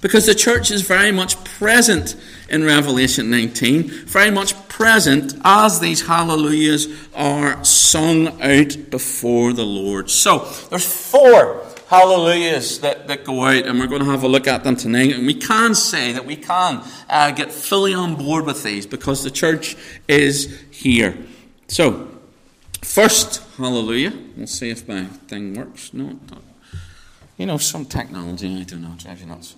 Because 0.01 0.27
the 0.27 0.35
church 0.35 0.69
is 0.69 0.83
very 0.83 1.11
much 1.11 1.43
present 1.43 2.15
in 2.47 2.63
Revelation 2.63 3.31
19, 3.31 3.89
very 4.05 4.29
much 4.29 4.53
present 4.69 5.33
as 5.43 5.79
these 5.79 6.05
hallelujahs 6.05 6.87
are 7.15 7.63
sung 7.65 8.39
out 8.39 8.91
before 8.91 9.51
the 9.53 9.65
Lord. 9.65 10.11
So, 10.11 10.47
there's 10.69 10.85
four 10.85 11.65
hallelujahs 11.89 12.79
that, 12.81 13.07
that 13.07 13.25
go 13.25 13.43
out, 13.43 13.65
and 13.65 13.79
we're 13.79 13.87
going 13.87 14.03
to 14.03 14.09
have 14.09 14.23
a 14.23 14.27
look 14.27 14.47
at 14.47 14.63
them 14.63 14.75
tonight. 14.75 15.13
And 15.13 15.25
we 15.25 15.33
can 15.33 15.73
say 15.73 16.11
that 16.13 16.25
we 16.25 16.35
can 16.35 16.83
uh, 17.09 17.31
get 17.31 17.51
fully 17.51 17.93
on 17.93 18.15
board 18.15 18.45
with 18.45 18.63
these 18.63 18.85
because 18.85 19.23
the 19.23 19.31
church 19.31 19.75
is 20.07 20.61
here. 20.71 21.17
So, 21.67 22.09
first 22.81 23.43
hallelujah. 23.57 24.13
We'll 24.37 24.47
see 24.47 24.69
if 24.69 24.87
my 24.87 25.05
thing 25.27 25.53
works. 25.55 25.93
No, 25.93 26.19
you 27.37 27.45
know, 27.45 27.57
some 27.57 27.85
technology, 27.85 28.59
I 28.59 28.63
don't 28.63 28.81
know, 28.81 28.95
drives 28.97 29.21
you 29.21 29.27
nuts. 29.27 29.55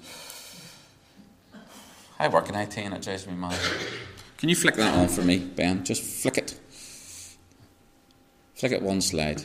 I 2.18 2.28
work 2.28 2.50
in 2.50 2.56
IT 2.56 2.78
and 2.78 2.94
it 2.94 3.02
drives 3.02 3.28
me 3.28 3.34
mad. 3.34 3.58
Can 4.38 4.50
you 4.50 4.56
flick 4.56 4.76
that 4.76 4.96
on 4.98 5.08
for 5.08 5.22
me, 5.22 5.40
Ben? 5.40 5.84
Just 5.84 6.04
flick 6.04 6.38
it. 6.38 6.60
Flick 8.56 8.72
it 8.72 8.82
one 8.82 9.02
slide. 9.02 9.44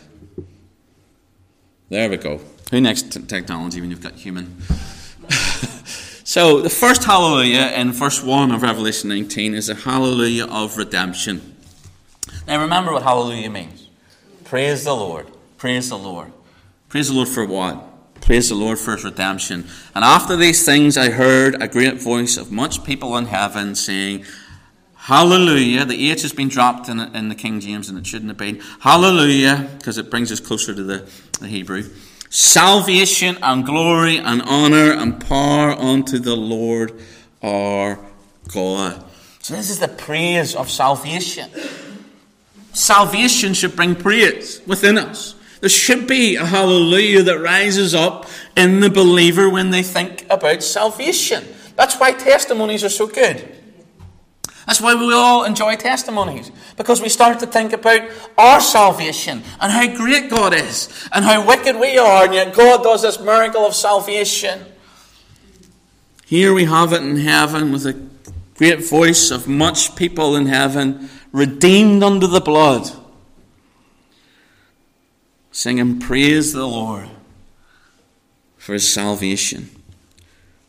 There 1.89 2.11
we 2.11 2.17
go. 2.17 2.41
Who 2.71 2.81
next 2.81 3.13
t- 3.13 3.23
technology 3.23 3.81
when 3.81 3.91
you've 3.91 4.03
got 4.03 4.15
human? 4.15 4.61
so 6.25 6.61
the 6.61 6.71
first 6.71 7.05
hallelujah 7.05 7.73
in 7.77 7.93
verse 7.93 8.23
1 8.23 8.51
of 8.51 8.63
Revelation 8.63 9.09
19 9.09 9.55
is 9.55 9.69
a 9.69 9.75
hallelujah 9.75 10.47
of 10.47 10.77
redemption. 10.77 11.57
Now 12.47 12.61
remember 12.61 12.93
what 12.93 13.03
hallelujah 13.03 13.51
means. 13.51 13.89
Praise 14.45 14.85
the 14.85 14.95
Lord. 14.95 15.27
Praise 15.59 15.89
the 15.89 15.99
Lord. 15.99 16.33
Praise 16.89 17.09
the 17.09 17.15
Lord 17.15 17.29
for 17.29 17.45
what? 17.45 17.85
Praise 18.21 18.49
the 18.49 18.57
Lord 18.57 18.79
for 18.79 18.93
his 18.93 19.05
redemption. 19.05 19.67
And 19.95 20.05
after 20.05 20.37
these 20.37 20.65
things, 20.65 20.97
I 20.97 21.11
heard 21.11 21.63
a 21.63 21.69
great 21.69 22.03
voice 22.03 22.37
of 22.37 22.51
much 22.51 22.83
people 22.83 23.17
in 23.17 23.27
heaven 23.27 23.77
saying, 23.77 24.25
Hallelujah. 24.97 25.85
The 25.85 26.11
H 26.11 26.23
has 26.23 26.33
been 26.33 26.49
dropped 26.49 26.89
in, 26.89 26.99
in 26.99 27.29
the 27.29 27.37
King 27.37 27.61
James 27.61 27.89
and 27.89 27.97
it 27.97 28.05
shouldn't 28.05 28.29
have 28.31 28.37
been. 28.37 28.61
Hallelujah, 28.81 29.71
because 29.79 29.99
it 29.99 30.11
brings 30.11 30.33
us 30.33 30.41
closer 30.41 30.75
to 30.75 30.83
the, 30.83 31.09
the 31.39 31.47
Hebrew. 31.47 31.85
Salvation 32.39 33.39
and 33.41 33.65
glory 33.65 34.19
and 34.19 34.43
honor 34.43 34.93
and 34.93 35.19
power 35.27 35.71
unto 35.71 36.19
the 36.19 36.37
Lord 36.37 36.93
our 37.43 37.99
God. 38.53 39.03
So, 39.41 39.55
this 39.55 39.71
is 39.71 39.79
the 39.79 39.89
praise 39.89 40.55
of 40.55 40.71
salvation. 40.71 41.49
Salvation 42.75 43.55
should 43.55 43.75
bring 43.75 43.95
praise 43.95 44.61
within 44.67 44.99
us. 44.99 45.35
There 45.61 45.71
should 45.71 46.07
be 46.07 46.37
a 46.37 46.45
hallelujah 46.45 47.23
that 47.23 47.39
rises 47.39 47.95
up 47.95 48.27
in 48.55 48.81
the 48.81 48.91
believer 48.91 49.49
when 49.49 49.71
they 49.71 49.83
think 49.83 50.27
about 50.29 50.63
salvation. 50.63 51.43
That's 51.75 51.99
why 51.99 52.13
testimonies 52.13 52.85
are 52.85 52.91
so 52.91 53.07
good. 53.07 53.56
That's 54.67 54.81
why 54.81 54.95
we 54.95 55.13
all 55.15 55.45
enjoy 55.45 55.77
testimonies. 55.77 56.51
Because 56.77 57.01
we 57.01 57.09
start 57.09 57.39
to 57.41 57.47
think 57.47 57.73
about 57.73 58.03
our 58.37 58.61
salvation 58.61 59.43
and 59.61 59.73
how 59.73 59.97
great 59.97 60.29
God 60.29 60.53
is 60.53 61.09
and 61.13 61.25
how 61.25 61.47
wicked 61.47 61.77
we 61.77 61.99
are, 61.99 62.25
and 62.25 62.35
yet 62.35 62.55
God 62.55 62.83
does 62.83 63.03
this 63.03 63.21
miracle 63.21 63.65
of 63.65 63.75
salvation. 63.75 64.65
Here 66.25 66.53
we 66.53 66.65
have 66.65 66.93
it 66.93 67.03
in 67.03 67.17
heaven 67.17 67.71
with 67.71 67.87
a 67.87 68.09
great 68.57 68.85
voice 68.85 69.31
of 69.31 69.47
much 69.47 69.95
people 69.95 70.35
in 70.35 70.47
heaven, 70.47 71.09
redeemed 71.31 72.03
under 72.03 72.27
the 72.27 72.41
blood 72.41 72.91
singing, 75.57 75.99
Praise 75.99 76.53
the 76.53 76.67
Lord 76.67 77.09
for 78.59 78.75
his 78.75 78.93
salvation. 78.93 79.71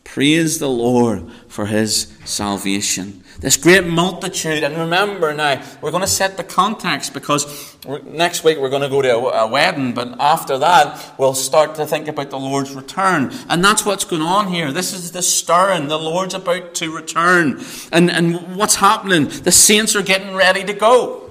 Praise 0.02 0.58
the 0.58 0.68
Lord 0.68 1.30
for 1.46 1.66
his 1.66 2.16
salvation. 2.24 3.22
This 3.40 3.56
great 3.56 3.86
multitude. 3.86 4.64
And 4.64 4.76
remember 4.76 5.32
now, 5.32 5.62
we're 5.80 5.92
going 5.92 6.02
to 6.02 6.08
set 6.08 6.36
the 6.36 6.42
context 6.42 7.14
because 7.14 7.76
next 8.04 8.42
week 8.42 8.58
we're 8.58 8.68
going 8.68 8.82
to 8.82 8.88
go 8.88 9.00
to 9.00 9.16
a, 9.16 9.44
a, 9.44 9.46
wedding, 9.46 9.94
but 9.94 10.16
after 10.18 10.58
that 10.58 11.14
we'll 11.18 11.34
start 11.34 11.76
to 11.76 11.86
think 11.86 12.08
about 12.08 12.30
the 12.30 12.38
Lord's 12.38 12.74
return. 12.74 13.32
And 13.48 13.64
that's 13.64 13.86
what's 13.86 14.04
going 14.04 14.22
on 14.22 14.48
here. 14.48 14.72
This 14.72 14.92
is 14.92 15.12
the 15.12 15.22
stirring. 15.22 15.86
The 15.86 15.98
Lord's 15.98 16.34
about 16.34 16.74
to 16.76 16.94
return. 16.94 17.62
And, 17.92 18.10
and 18.10 18.56
what's 18.56 18.74
happening? 18.74 19.28
The 19.28 19.52
saints 19.52 19.94
are 19.94 20.02
getting 20.02 20.34
ready 20.34 20.64
to 20.64 20.72
go. 20.72 21.30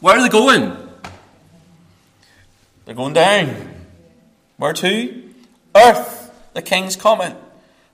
Where 0.00 0.16
are 0.16 0.22
they 0.22 0.28
going? 0.28 0.76
They're 2.84 2.94
going 2.94 3.14
down. 3.14 3.56
Where 4.56 4.72
to? 4.72 5.30
Earth. 5.74 6.32
The 6.54 6.62
king's 6.62 6.94
coming. 6.94 7.34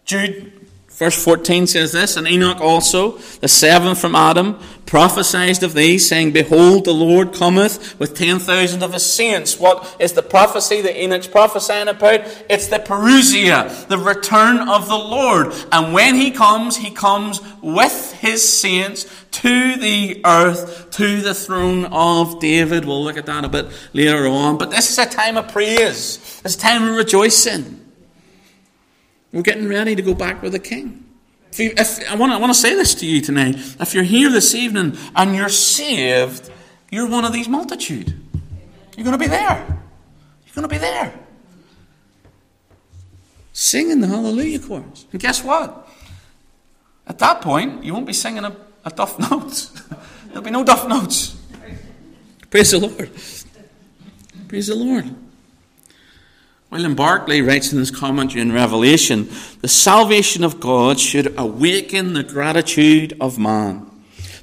Jude 0.05 0.64
Verse 0.95 1.25
14 1.25 1.67
says 1.67 1.91
this, 1.91 2.17
and 2.17 2.29
Enoch 2.29 2.61
also, 2.61 3.19
the 3.41 3.49
seventh 3.49 4.01
from 4.01 4.15
Adam, 4.15 4.61
prophesied 4.87 5.61
of 5.65 5.75
these, 5.75 6.09
saying, 6.09 6.31
Behold, 6.31 6.85
the 6.85 6.95
Lord 6.95 7.35
cometh 7.35 7.99
with 7.99 8.17
ten 8.17 8.39
thousand 8.39 8.85
of 8.85 8.93
his 8.93 9.05
saints. 9.05 9.59
What 9.59 9.97
is 9.99 10.13
the 10.13 10.23
prophecy 10.23 10.83
that 10.83 10.97
Enoch's 10.97 11.27
prophesying 11.27 11.89
about? 11.89 12.21
It's 12.49 12.69
the 12.69 12.79
parousia, 12.79 13.89
the 13.89 13.99
return 13.99 14.69
of 14.69 14.87
the 14.87 14.97
Lord. 14.97 15.53
And 15.73 15.93
when 15.93 16.15
he 16.15 16.31
comes, 16.31 16.77
he 16.77 16.93
comes 16.93 17.41
with 17.61 18.13
his 18.13 18.49
saints 18.49 19.05
to 19.33 19.77
the 19.77 20.21
earth, 20.25 20.91
to 20.93 21.21
the 21.23 21.35
throne 21.35 21.87
of 21.87 22.39
David. 22.39 22.85
We'll 22.85 23.03
look 23.03 23.17
at 23.17 23.27
that 23.27 23.45
a 23.45 23.49
bit 23.49 23.67
later 23.95 24.29
on. 24.29 24.59
But 24.59 24.71
this 24.71 24.93
is 24.93 24.99
a 24.99 25.07
time 25.07 25.37
of 25.39 25.49
praise. 25.51 26.41
It's 26.45 26.55
a 26.55 26.59
time 26.59 26.85
of 26.85 26.95
rejoicing. 26.95 27.84
We're 29.35 29.43
getting 29.43 29.69
ready 29.69 29.97
to 29.97 30.03
go 30.03 30.15
back 30.15 30.43
with 30.43 30.53
the 30.53 30.61
King. 30.61 31.05
If, 31.51 31.59
you, 31.59 31.75
if 31.77 32.09
I, 32.09 32.15
want 32.15 32.31
to, 32.31 32.37
I 32.37 32.39
want 32.39 32.55
to 32.55 32.59
say 32.59 32.77
this 32.77 32.95
to 32.97 33.07
you 33.07 33.21
tonight. 33.21 33.57
If 33.81 33.93
you're 33.93 34.05
here 34.05 34.31
this 34.31 34.55
evening 34.55 34.97
and 35.17 35.35
you're 35.35 35.49
saved, 35.49 36.53
you're 36.89 37.09
one 37.09 37.25
of 37.25 37.33
these 37.33 37.49
multitude. 37.49 38.15
You're 38.97 39.05
going 39.05 39.19
to 39.19 39.23
be 39.23 39.27
there. 39.27 39.67
You're 40.47 40.55
going 40.55 40.69
to 40.69 40.69
be 40.69 40.79
there. 40.79 41.19
Singing 43.53 44.01
the 44.01 44.07
Hallelujah 44.07 44.61
chorus. 44.61 45.07
And 45.11 45.21
guess 45.21 45.43
what? 45.43 45.89
At 47.05 47.19
that 47.19 47.41
point, 47.41 47.83
you 47.83 47.93
won't 47.93 48.07
be 48.07 48.13
singing 48.13 48.45
a, 48.45 48.57
a 48.85 48.91
duff 48.91 49.19
notes. 49.19 49.83
There'll 50.29 50.43
be 50.43 50.53
no 50.53 50.63
duff 50.63 50.87
notes. 50.87 51.37
Praise 52.51 52.71
the 52.71 52.79
Lord. 52.79 53.11
Praise 54.47 54.69
the 54.69 54.77
Lord. 54.77 55.13
William 56.75 56.97
Barclay 56.97 57.41
writes 57.41 57.73
in 57.73 57.79
his 57.79 57.93
commentary 57.93 58.41
in 58.41 58.51
Revelation 58.51 59.29
the 59.61 59.69
salvation 59.69 60.43
of 60.43 60.59
God 60.59 60.99
should 60.99 61.33
awaken 61.39 62.15
the 62.15 62.25
gratitude 62.25 63.17
of 63.21 63.39
man. 63.39 63.89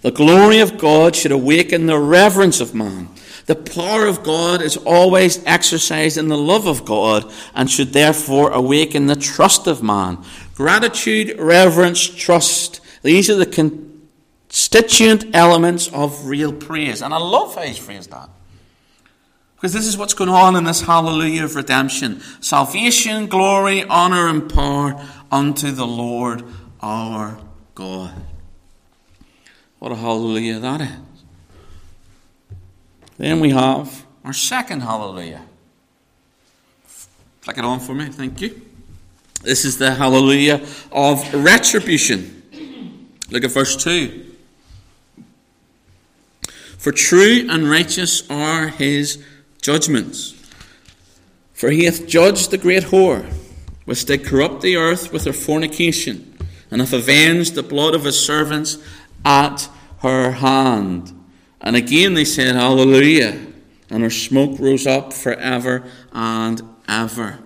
The 0.02 0.12
glory 0.12 0.60
of 0.60 0.78
God 0.78 1.14
should 1.14 1.34
awaken 1.34 1.88
the 1.88 2.00
reverence 2.00 2.62
of 2.62 2.74
man. 2.74 3.10
The 3.48 3.58
power 3.58 4.06
of 4.06 4.24
God 4.24 4.62
is 4.62 4.78
always 4.78 5.46
exercised 5.46 6.18
in 6.18 6.30
the 6.30 6.38
love 6.38 6.68
of 6.68 6.86
God 6.86 7.30
and 7.54 7.70
should 7.70 7.92
therefore 7.92 8.52
awaken 8.52 9.08
the 9.08 9.18
trust 9.18 9.68
of 9.68 9.84
man. 9.84 10.18
Gratitude, 10.56 11.38
reverence, 11.38 12.00
trust. 12.00 12.80
These 13.04 13.30
are 13.30 13.36
the 13.36 13.46
constituent 14.48 15.36
elements 15.36 15.90
of 15.90 16.28
real 16.28 16.54
praise. 16.54 17.02
And 17.02 17.14
I 17.14 17.18
love 17.18 17.56
how 17.56 17.64
he's 17.64 17.78
phrased 17.78 18.12
that. 18.12 18.30
Because 19.62 19.74
this 19.74 19.86
is 19.86 19.96
what's 19.96 20.16
going 20.16 20.32
on 20.32 20.56
in 20.56 20.64
this 20.64 20.82
hallelujah 20.82 21.44
of 21.44 21.56
redemption 21.56 22.20
salvation, 22.40 23.28
glory, 23.28 23.84
honor, 23.84 24.28
and 24.28 24.52
power 24.52 25.08
unto 25.32 25.70
the 25.70 25.86
Lord 25.86 26.44
our 26.82 27.38
God. 27.76 28.12
What 29.78 29.92
a 29.92 29.96
hallelujah 29.96 30.58
that 30.58 30.82
is. 30.82 30.90
Then 33.20 33.40
we 33.40 33.52
have 33.52 34.04
our 34.26 34.34
second 34.34 34.82
hallelujah. 34.82 35.44
Flick 37.42 37.60
it 37.60 37.64
on 37.64 37.80
for 37.80 37.94
me, 37.94 38.06
thank 38.06 38.42
you. 38.42 38.60
This 39.44 39.64
is 39.64 39.78
the 39.78 39.94
hallelujah 39.94 40.66
of 40.92 41.32
retribution. 41.36 43.12
Look 43.30 43.44
at 43.44 43.52
verse 43.52 43.76
2. 43.76 44.26
For 46.80 46.92
true 46.92 47.46
and 47.48 47.70
righteous 47.70 48.28
are 48.28 48.70
his 48.70 49.24
judgments. 49.62 50.36
For 51.54 51.70
he 51.70 51.86
hath 51.86 52.08
judged 52.08 52.52
the 52.52 52.58
great 52.58 52.84
whore, 52.86 53.32
which 53.86 54.06
did 54.06 54.26
corrupt 54.26 54.62
the 54.62 54.76
earth 54.76 55.14
with 55.14 55.26
her 55.26 55.34
fornication, 55.34 56.38
and 56.72 56.82
hath 56.82 56.94
avenged 56.94 57.56
the 57.56 57.64
blood 57.64 57.94
of 57.94 58.04
his 58.04 58.20
servants 58.20 58.78
at 59.24 59.70
her 60.00 60.32
hand. 60.32 61.14
And 61.62 61.76
again 61.76 62.16
they 62.16 62.26
said, 62.26 62.56
Hallelujah. 62.56 63.48
And 63.90 64.04
her 64.04 64.10
smoke 64.10 64.60
rose 64.60 64.88
up 64.88 65.14
for 65.14 65.34
ever 65.34 65.84
and 66.12 66.62
ever. 66.88 67.40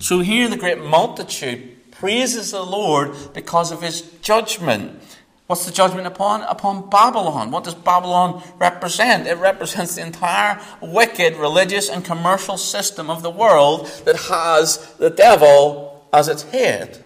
So 0.00 0.20
here 0.20 0.48
the 0.48 0.56
great 0.56 0.82
multitude 0.82 1.90
praises 1.92 2.50
the 2.50 2.62
Lord 2.62 3.14
because 3.32 3.70
of 3.70 3.82
his 3.82 4.02
judgment. 4.20 5.00
What's 5.46 5.66
the 5.66 5.72
judgment 5.72 6.06
upon? 6.06 6.42
Upon 6.42 6.88
Babylon. 6.88 7.50
What 7.50 7.64
does 7.64 7.74
Babylon 7.74 8.42
represent? 8.58 9.26
It 9.26 9.36
represents 9.36 9.96
the 9.96 10.02
entire 10.02 10.58
wicked 10.80 11.36
religious 11.36 11.90
and 11.90 12.02
commercial 12.04 12.56
system 12.56 13.10
of 13.10 13.22
the 13.22 13.30
world 13.30 13.86
that 14.06 14.16
has 14.16 14.94
the 14.94 15.10
devil 15.10 16.06
as 16.12 16.28
its 16.28 16.44
head. 16.44 17.04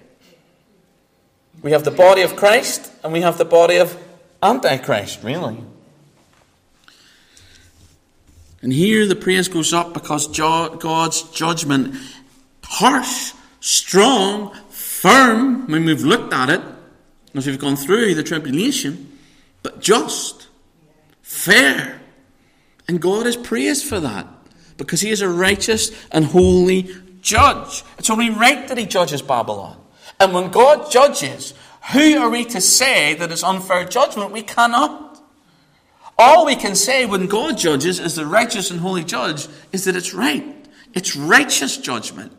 We 1.63 1.73
have 1.73 1.83
the 1.83 1.91
body 1.91 2.23
of 2.23 2.37
Christ 2.37 2.93
and 3.03 3.13
we 3.13 3.23
have 3.23 3.39
the 3.39 3.45
body 3.45 3.77
of 3.77 4.01
Antichrist, 4.41 5.25
really. 5.25 5.59
And 8.63 8.73
here 8.73 9.07
the 9.07 9.17
praise 9.17 9.49
goes 9.49 9.73
up 9.73 9.95
because 9.95 10.29
God's 10.29 11.23
judgment, 11.31 11.97
harsh, 12.63 13.33
strong, 13.61 14.55
firm, 14.69 15.67
when 15.69 15.85
we've 15.85 16.03
looked 16.03 16.33
at 16.33 16.51
it, 16.51 16.61
as 17.35 17.47
we've 17.47 17.59
gone 17.59 17.77
through 17.77 18.15
the 18.15 18.23
tribulation, 18.23 19.19
but 19.63 19.81
just, 19.81 20.49
fair. 21.23 22.01
And 22.89 23.01
God 23.01 23.27
is 23.27 23.37
praised 23.37 23.87
for 23.87 24.01
that 24.01 24.27
because 24.77 25.01
He 25.01 25.11
is 25.11 25.21
a 25.21 25.29
righteous 25.29 25.91
and 26.11 26.25
holy 26.25 26.89
judge. 27.21 27.85
It's 27.99 28.11
only 28.11 28.31
right 28.31 28.67
that 28.69 28.79
He 28.79 28.87
judges 28.87 29.23
Babylon. 29.23 29.79
And 30.19 30.33
when 30.33 30.51
God 30.51 30.91
judges, 30.91 31.55
who 31.93 32.19
are 32.19 32.31
we 32.31 32.45
to 32.47 32.61
say 32.61 33.15
that 33.15 33.31
it's 33.31 33.45
unfair 33.45 33.85
judgment? 33.85 34.33
We 34.33 34.43
cannot. 34.43 35.21
All 36.17 36.45
we 36.45 36.57
can 36.57 36.75
say 36.75 37.07
when 37.07 37.27
God 37.27 37.57
judges 37.57 38.01
as 38.01 38.17
the 38.17 38.27
righteous 38.27 38.71
and 38.71 38.81
holy 38.81 39.05
judge 39.05 39.47
is 39.73 39.85
that 39.85 39.95
it's 39.95 40.13
right. 40.13 40.57
It's 40.93 41.15
righteous 41.15 41.77
judgment. 41.77 42.33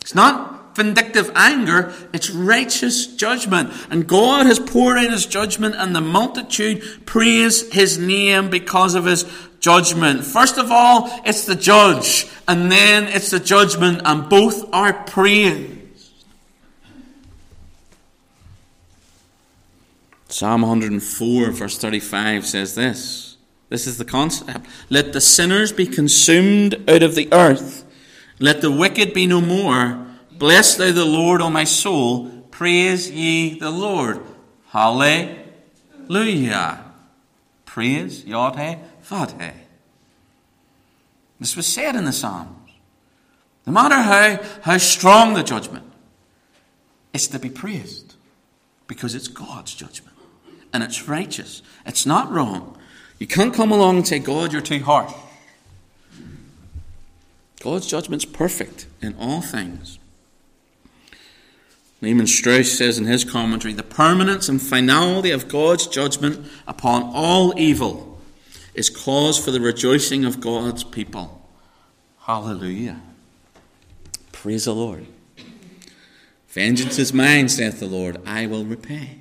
It's 0.00 0.14
not 0.14 0.55
vindictive 0.76 1.30
anger, 1.34 1.92
it's 2.12 2.30
righteous 2.30 3.06
judgment. 3.06 3.72
And 3.90 4.06
God 4.06 4.46
has 4.46 4.60
poured 4.60 4.98
out 4.98 5.10
his 5.10 5.26
judgment, 5.26 5.74
and 5.76 5.96
the 5.96 6.00
multitude 6.00 7.06
praise 7.06 7.72
his 7.72 7.98
name 7.98 8.50
because 8.50 8.94
of 8.94 9.06
his 9.06 9.24
judgment. 9.58 10.24
First 10.24 10.58
of 10.58 10.70
all, 10.70 11.10
it's 11.24 11.46
the 11.46 11.56
judge, 11.56 12.28
and 12.46 12.70
then 12.70 13.04
it's 13.04 13.30
the 13.30 13.40
judgment, 13.40 14.02
and 14.04 14.28
both 14.28 14.72
are 14.72 14.92
praised. 14.92 15.72
Psalm 20.28 20.62
104, 20.62 21.50
verse 21.50 21.78
35 21.78 22.46
says 22.46 22.74
this. 22.74 23.36
This 23.68 23.86
is 23.86 23.98
the 23.98 24.04
concept. 24.04 24.66
Let 24.90 25.12
the 25.12 25.20
sinners 25.20 25.72
be 25.72 25.86
consumed 25.86 26.74
out 26.88 27.02
of 27.02 27.14
the 27.14 27.28
earth. 27.32 27.84
Let 28.38 28.60
the 28.60 28.70
wicked 28.70 29.12
be 29.12 29.26
no 29.26 29.40
more. 29.40 30.05
Bless 30.38 30.76
thou 30.76 30.92
the 30.92 31.04
Lord, 31.04 31.40
O 31.40 31.50
my 31.50 31.64
soul. 31.64 32.30
Praise 32.50 33.10
ye 33.10 33.58
the 33.58 33.70
Lord. 33.70 34.20
Hallelujah. 34.68 35.36
Praise 37.64 38.24
Yahweh 38.24 38.76
Vadhe. 39.08 39.52
This 41.38 41.56
was 41.56 41.66
said 41.66 41.96
in 41.96 42.04
the 42.04 42.12
Psalms. 42.12 42.70
No 43.66 43.72
matter 43.72 43.96
how, 43.96 44.38
how 44.62 44.78
strong 44.78 45.34
the 45.34 45.42
judgment, 45.42 45.84
it's 47.12 47.26
to 47.28 47.38
be 47.38 47.50
praised 47.50 48.14
because 48.86 49.14
it's 49.14 49.28
God's 49.28 49.74
judgment 49.74 50.16
and 50.72 50.82
it's 50.82 51.08
righteous. 51.08 51.62
It's 51.84 52.06
not 52.06 52.30
wrong. 52.30 52.78
You 53.18 53.26
can't 53.26 53.54
come 53.54 53.72
along 53.72 53.96
and 53.96 54.06
say, 54.06 54.18
God, 54.18 54.52
you're 54.52 54.62
too 54.62 54.80
harsh. 54.80 55.12
God's 57.60 57.86
judgment's 57.86 58.24
perfect 58.24 58.86
in 59.00 59.14
all 59.18 59.40
things. 59.40 59.98
Lehman 62.00 62.26
Strauss 62.26 62.76
says 62.76 62.98
in 62.98 63.06
his 63.06 63.24
commentary 63.24 63.72
the 63.72 63.82
permanence 63.82 64.48
and 64.48 64.60
finality 64.60 65.30
of 65.30 65.48
God's 65.48 65.86
judgment 65.86 66.46
upon 66.66 67.10
all 67.14 67.58
evil 67.58 68.20
is 68.74 68.90
cause 68.90 69.42
for 69.42 69.50
the 69.50 69.60
rejoicing 69.60 70.24
of 70.24 70.40
God's 70.40 70.84
people. 70.84 71.48
Hallelujah. 72.20 73.00
Praise 74.32 74.66
the 74.66 74.74
Lord. 74.74 75.06
Vengeance 76.48 76.98
is 76.98 77.12
mine, 77.12 77.48
saith 77.48 77.80
the 77.80 77.86
Lord, 77.86 78.20
I 78.26 78.46
will 78.46 78.64
repay. 78.64 79.20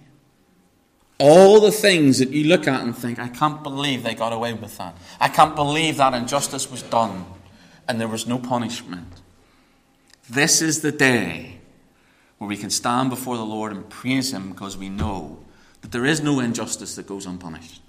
All 1.17 1.61
the 1.61 1.71
things 1.71 2.19
that 2.19 2.31
you 2.31 2.43
look 2.45 2.67
at 2.67 2.81
and 2.81 2.95
think, 2.95 3.19
I 3.19 3.29
can't 3.29 3.63
believe 3.63 4.03
they 4.03 4.15
got 4.15 4.33
away 4.33 4.53
with 4.53 4.77
that. 4.77 4.97
I 5.19 5.29
can't 5.29 5.55
believe 5.55 5.97
that 5.97 6.13
injustice 6.13 6.69
was 6.69 6.81
done 6.81 7.25
and 7.87 8.01
there 8.01 8.07
was 8.07 8.27
no 8.27 8.37
punishment. 8.37 9.21
This 10.29 10.61
is 10.61 10.81
the 10.81 10.91
day 10.91 11.59
where 12.37 12.47
we 12.47 12.57
can 12.57 12.69
stand 12.69 13.09
before 13.09 13.37
the 13.37 13.45
Lord 13.45 13.71
and 13.71 13.89
praise 13.89 14.33
Him 14.33 14.49
because 14.49 14.77
we 14.77 14.89
know 14.89 15.39
that 15.81 15.91
there 15.91 16.05
is 16.05 16.21
no 16.21 16.39
injustice 16.39 16.95
that 16.95 17.07
goes 17.07 17.25
unpunished. 17.25 17.81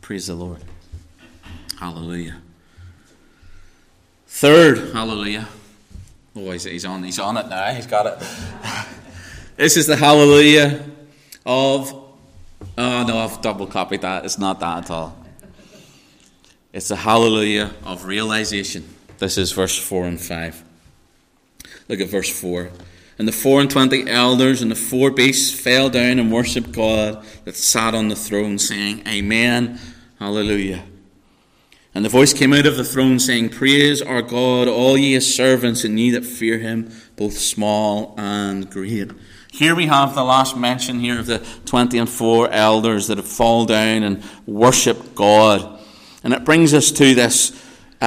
Praise 0.00 0.26
the 0.26 0.34
Lord. 0.34 0.62
Hallelujah. 1.78 2.38
Third, 4.26 4.92
hallelujah. 4.92 5.48
Oh, 6.34 6.50
he's, 6.50 6.64
he's 6.64 6.84
on, 6.84 7.02
he's 7.02 7.18
on 7.18 7.36
it 7.36 7.48
now. 7.48 7.72
He's 7.72 7.86
got 7.86 8.06
it. 8.06 8.28
this 9.56 9.76
is 9.76 9.86
the 9.86 9.96
hallelujah 9.96 10.84
of. 11.44 11.92
Oh 12.76 13.04
no, 13.04 13.18
I've 13.18 13.40
double 13.40 13.66
copied 13.66 14.02
that. 14.02 14.24
It's 14.24 14.38
not 14.38 14.60
that 14.60 14.84
at 14.84 14.90
all. 14.90 15.16
It's 16.72 16.88
the 16.88 16.96
hallelujah 16.96 17.72
of 17.84 18.04
realization. 18.04 18.88
This 19.18 19.38
is 19.38 19.52
verse 19.52 19.76
4 19.76 20.06
and 20.06 20.20
5. 20.20 20.64
Look 21.88 22.00
at 22.00 22.08
verse 22.08 22.30
4. 22.30 22.70
And 23.18 23.26
the 23.26 23.32
four 23.32 23.60
and 23.60 23.68
twenty 23.68 24.08
elders 24.08 24.62
and 24.62 24.70
the 24.70 24.76
four 24.76 25.10
beasts 25.10 25.58
fell 25.58 25.90
down 25.90 26.20
and 26.20 26.30
worshipped 26.30 26.70
God 26.70 27.24
that 27.44 27.56
sat 27.56 27.92
on 27.92 28.06
the 28.06 28.14
throne, 28.14 28.60
saying, 28.60 29.02
Amen, 29.08 29.80
Hallelujah. 30.18 30.82
And 31.94 32.04
the 32.04 32.08
voice 32.08 32.32
came 32.32 32.52
out 32.52 32.66
of 32.66 32.76
the 32.76 32.84
throne, 32.84 33.20
saying, 33.20 33.50
Praise 33.50 34.02
our 34.02 34.20
God, 34.20 34.66
all 34.66 34.98
ye 34.98 35.12
his 35.12 35.32
servants, 35.32 35.84
and 35.84 35.98
ye 35.98 36.10
that 36.10 36.24
fear 36.24 36.58
him, 36.58 36.90
both 37.16 37.38
small 37.38 38.14
and 38.18 38.68
great. 38.68 39.12
Here 39.52 39.76
we 39.76 39.86
have 39.86 40.14
the 40.14 40.24
last 40.24 40.56
mention 40.56 41.00
here 41.00 41.20
of 41.20 41.26
the 41.26 41.38
twenty 41.64 41.98
and 41.98 42.08
four 42.08 42.50
elders 42.50 43.06
that 43.06 43.18
have 43.18 43.28
fallen 43.28 43.68
down 43.68 44.02
and 44.02 44.22
worshipped 44.44 45.14
God. 45.14 45.80
And 46.24 46.34
it 46.34 46.44
brings 46.44 46.74
us 46.74 46.90
to 46.90 47.14
this 47.14 47.50
uh, 48.00 48.04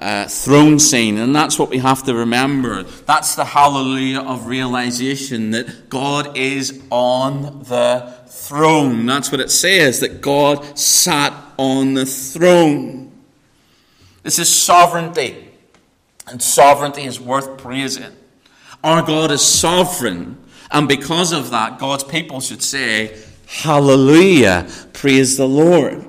uh, 0.00 0.28
throne 0.28 0.80
scene, 0.80 1.16
and 1.16 1.34
that's 1.34 1.58
what 1.58 1.70
we 1.70 1.78
have 1.78 2.02
to 2.04 2.14
remember. 2.14 2.82
That's 2.82 3.36
the 3.36 3.44
hallelujah 3.44 4.20
of 4.20 4.46
realization 4.46 5.52
that 5.52 5.88
God 5.88 6.36
is 6.36 6.82
on 6.90 7.62
the 7.62 8.14
throne. 8.26 9.06
That's 9.06 9.30
what 9.30 9.40
it 9.40 9.50
says, 9.50 10.00
that 10.00 10.20
God 10.20 10.76
sat 10.76 11.32
on 11.56 11.94
the 11.94 12.04
throne. 12.04 13.12
This 14.24 14.40
is 14.40 14.52
sovereignty, 14.52 15.52
and 16.26 16.42
sovereignty 16.42 17.04
is 17.04 17.20
worth 17.20 17.58
praising. 17.58 18.16
Our 18.82 19.06
God 19.06 19.30
is 19.30 19.42
sovereign, 19.42 20.36
and 20.72 20.88
because 20.88 21.32
of 21.32 21.50
that, 21.50 21.78
God's 21.78 22.04
people 22.04 22.40
should 22.40 22.62
say, 22.62 23.22
Hallelujah, 23.46 24.68
praise 24.92 25.36
the 25.36 25.46
Lord. 25.48 26.07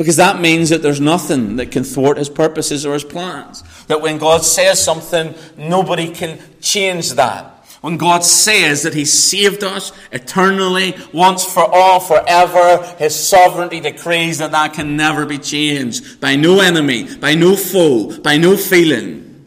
Because 0.00 0.16
that 0.16 0.40
means 0.40 0.70
that 0.70 0.80
there's 0.80 0.98
nothing 0.98 1.56
that 1.56 1.70
can 1.70 1.84
thwart 1.84 2.16
his 2.16 2.30
purposes 2.30 2.86
or 2.86 2.94
his 2.94 3.04
plans. 3.04 3.62
That 3.88 4.00
when 4.00 4.16
God 4.16 4.42
says 4.42 4.82
something, 4.82 5.34
nobody 5.58 6.10
can 6.10 6.40
change 6.62 7.10
that. 7.16 7.66
When 7.82 7.98
God 7.98 8.24
says 8.24 8.82
that 8.84 8.94
He 8.94 9.04
saved 9.04 9.62
us 9.62 9.92
eternally, 10.10 10.96
once 11.12 11.44
for 11.44 11.64
all, 11.70 12.00
forever, 12.00 12.82
His 12.98 13.14
sovereignty 13.14 13.80
decrees 13.80 14.38
that 14.38 14.52
that 14.52 14.72
can 14.72 14.96
never 14.96 15.26
be 15.26 15.36
changed 15.36 16.18
by 16.18 16.34
no 16.34 16.60
enemy, 16.60 17.16
by 17.16 17.34
no 17.34 17.54
foe, 17.54 18.18
by 18.22 18.38
no 18.38 18.56
feeling. 18.56 19.44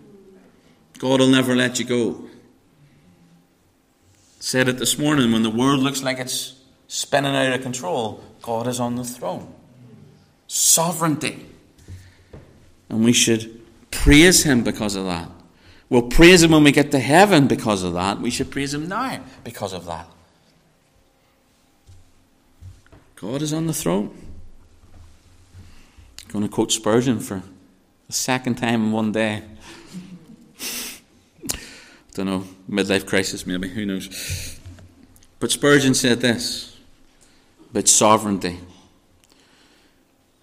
God 1.00 1.20
will 1.20 1.30
never 1.30 1.56
let 1.56 1.80
you 1.80 1.86
go. 1.86 2.28
Said 4.40 4.68
it 4.68 4.78
this 4.78 5.00
morning 5.00 5.32
when 5.32 5.42
the 5.42 5.50
world 5.50 5.80
looks 5.80 6.04
like 6.04 6.20
it's 6.20 6.62
spinning 6.88 7.36
out 7.36 7.54
of 7.54 7.64
control, 7.64 8.24
God 8.44 8.68
is 8.68 8.80
on 8.80 8.98
the 8.98 9.04
throne 9.04 9.52
sovereignty. 10.48 11.46
And 12.90 13.04
we 13.04 13.14
should 13.14 13.62
praise 13.92 14.44
Him 14.44 14.64
because 14.64 14.96
of 14.96 15.06
that. 15.06 15.30
We'll 15.90 16.04
praise 16.04 16.44
Him 16.44 16.52
when 16.52 16.64
we 16.64 16.72
get 16.72 16.92
to 16.92 17.00
heaven 17.00 17.48
because 17.48 17.84
of 17.84 17.94
that. 17.94 18.20
We 18.20 18.30
should 18.30 18.52
praise 18.52 18.74
Him 18.74 18.88
now 18.88 19.22
because 19.44 19.74
of 19.74 19.86
that. 19.86 20.08
God 23.16 23.42
is 23.42 23.54
on 23.54 23.68
the 23.68 23.74
throne. 23.74 24.16
I'm 26.24 26.32
going 26.32 26.44
to 26.44 26.50
quote 26.50 26.72
Spurgeon 26.72 27.20
for 27.20 27.44
the 28.08 28.14
second 28.14 28.56
time 28.56 28.86
in 28.86 28.92
one 28.92 29.12
day. 29.12 29.44
I 30.60 32.16
don't 32.16 32.26
know, 32.26 32.44
midlife 32.70 33.06
crisis 33.06 33.48
maybe, 33.48 33.70
who 33.70 33.86
knows. 33.86 34.60
But 35.40 35.52
Spurgeon 35.52 35.94
said 35.94 36.22
this 36.22 36.78
about 37.72 37.88
sovereignty 37.88 38.60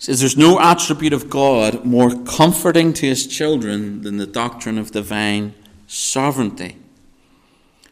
says 0.00 0.18
there's 0.18 0.36
no 0.36 0.58
attribute 0.58 1.12
of 1.12 1.28
God 1.28 1.84
more 1.84 2.10
comforting 2.24 2.94
to 2.94 3.06
his 3.06 3.26
children 3.26 4.00
than 4.00 4.16
the 4.16 4.26
doctrine 4.26 4.78
of 4.78 4.90
divine 4.90 5.54
sovereignty. 5.86 6.78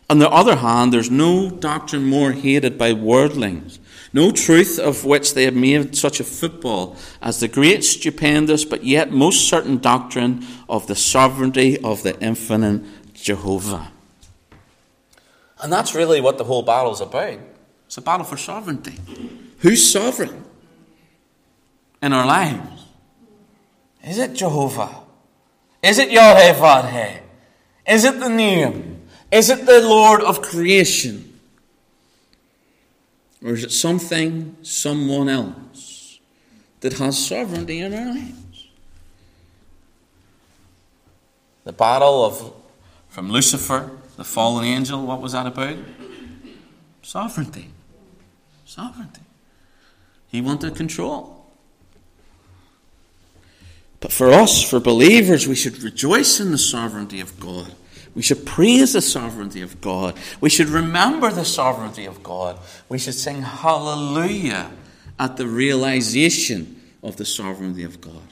On 0.09 0.19
the 0.19 0.31
other 0.31 0.57
hand, 0.57 0.91
there's 0.91 1.11
no 1.11 1.51
doctrine 1.51 2.07
more 2.07 2.33
hated 2.33 2.79
by 2.79 2.95
worldlings, 2.95 3.79
no 4.15 4.31
truth 4.31 4.79
of 4.79 5.05
which 5.05 5.35
they 5.35 5.45
have 5.45 5.55
made 5.55 5.95
such 5.95 6.19
a 6.19 6.25
football 6.25 6.97
as 7.21 7.41
the 7.41 7.49
great, 7.49 7.85
stupendous, 7.85 8.65
but 8.65 8.85
yet 8.85 9.13
most 9.13 9.47
certain 9.47 9.77
doctrine 9.77 10.47
of 10.67 10.87
the 10.87 10.97
sovereignty 10.97 11.79
of 11.85 12.03
the 12.05 12.19
infinite 12.23 13.13
Jehovah. 13.13 13.93
And 15.61 15.71
that's 15.71 15.95
really 15.95 16.23
what 16.23 16.39
the 16.39 16.45
whole 16.45 16.63
battle 16.63 16.93
is 16.93 17.03
about. 17.03 17.39
It's 17.85 17.99
a 17.99 18.01
battle 18.01 18.25
for 18.25 18.39
sovereignty. 18.39 18.99
Who's 19.59 19.93
sovereign? 19.93 20.47
In 22.03 22.13
our 22.13 22.27
lives? 22.27 22.87
Is 24.05 24.19
it 24.19 24.35
Jehovah? 24.35 25.03
Is 25.83 25.99
it 25.99 26.11
Yahweh 26.11 27.21
Is 27.87 28.05
it 28.05 28.21
the 28.21 28.29
name? 28.29 29.03
Is 29.31 29.51
it 29.51 29.67
the 29.67 29.81
Lord 29.83 30.23
of 30.23 30.43
creation? 30.43 31.41
Or 33.43 33.53
is 33.53 33.65
it 33.65 33.71
something, 33.71 34.57
someone 34.63 35.29
else 35.29 36.19
that 36.81 36.95
has 36.95 37.25
sovereignty 37.27 37.81
in 37.81 37.95
our 37.95 38.07
lives? 38.07 38.69
The 41.65 41.73
battle 41.73 42.25
of 42.25 42.53
from 43.09 43.31
Lucifer, 43.31 43.91
the 44.17 44.25
fallen 44.25 44.65
angel, 44.65 45.05
what 45.05 45.21
was 45.21 45.33
that 45.33 45.47
about? 45.47 45.77
Sovereignty. 47.03 47.71
Sovereignty. 48.65 49.23
He 50.29 50.41
wanted 50.41 50.77
control. 50.77 51.38
But 54.01 54.13
for 54.13 54.31
us, 54.31 54.63
for 54.63 54.79
believers, 54.79 55.49
we 55.49 55.57
should 55.57 55.83
rejoice 55.83 56.41
in 56.41 56.53
the 56.53 56.59
sovereignty 56.59 57.21
of 57.21 57.39
God. 57.41 57.75
We 58.15 58.23
should 58.23 58.47
praise 58.47 58.93
the 58.93 59.01
sovereignty 59.01 59.61
of 59.61 59.81
God. 59.81 60.17
We 60.41 60.51
should 60.51 60.69
remember 60.69 61.31
the 61.31 61.45
sovereignty 61.45 62.05
of 62.05 62.23
God. 62.23 62.59
We 62.89 62.99
should 62.99 63.15
sing 63.15 63.43
hallelujah 63.43 64.71
at 65.19 65.37
the 65.37 65.47
realization 65.47 66.81
of 67.03 67.17
the 67.17 67.25
sovereignty 67.25 67.85
of 67.85 68.01
God. 68.01 68.23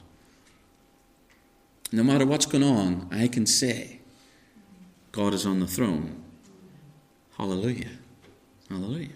No 1.91 2.03
matter 2.03 2.25
what's 2.25 2.45
going 2.45 2.63
on, 2.63 3.07
I 3.11 3.27
can 3.27 3.45
say, 3.45 3.99
God 5.11 5.33
is 5.33 5.45
on 5.45 5.59
the 5.59 5.67
throne. 5.67 6.23
Hallelujah. 7.37 7.91
Hallelujah. 8.69 9.09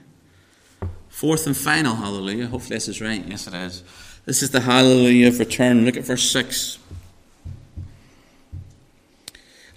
Fourth 1.10 1.48
and 1.48 1.58
final 1.58 1.96
hallelujah. 1.96 2.48
Hopefully, 2.48 2.78
this 2.78 2.88
is 2.88 3.02
right. 3.02 3.24
Yes, 3.28 3.48
it 3.48 3.54
is. 3.54 3.84
This 4.26 4.44
is 4.44 4.52
the 4.52 4.62
hallelujah 4.62 5.30
of 5.30 5.40
return. 5.40 5.84
Look 5.86 5.98
at 5.98 6.04
verse 6.04 6.30
6. 6.30 6.78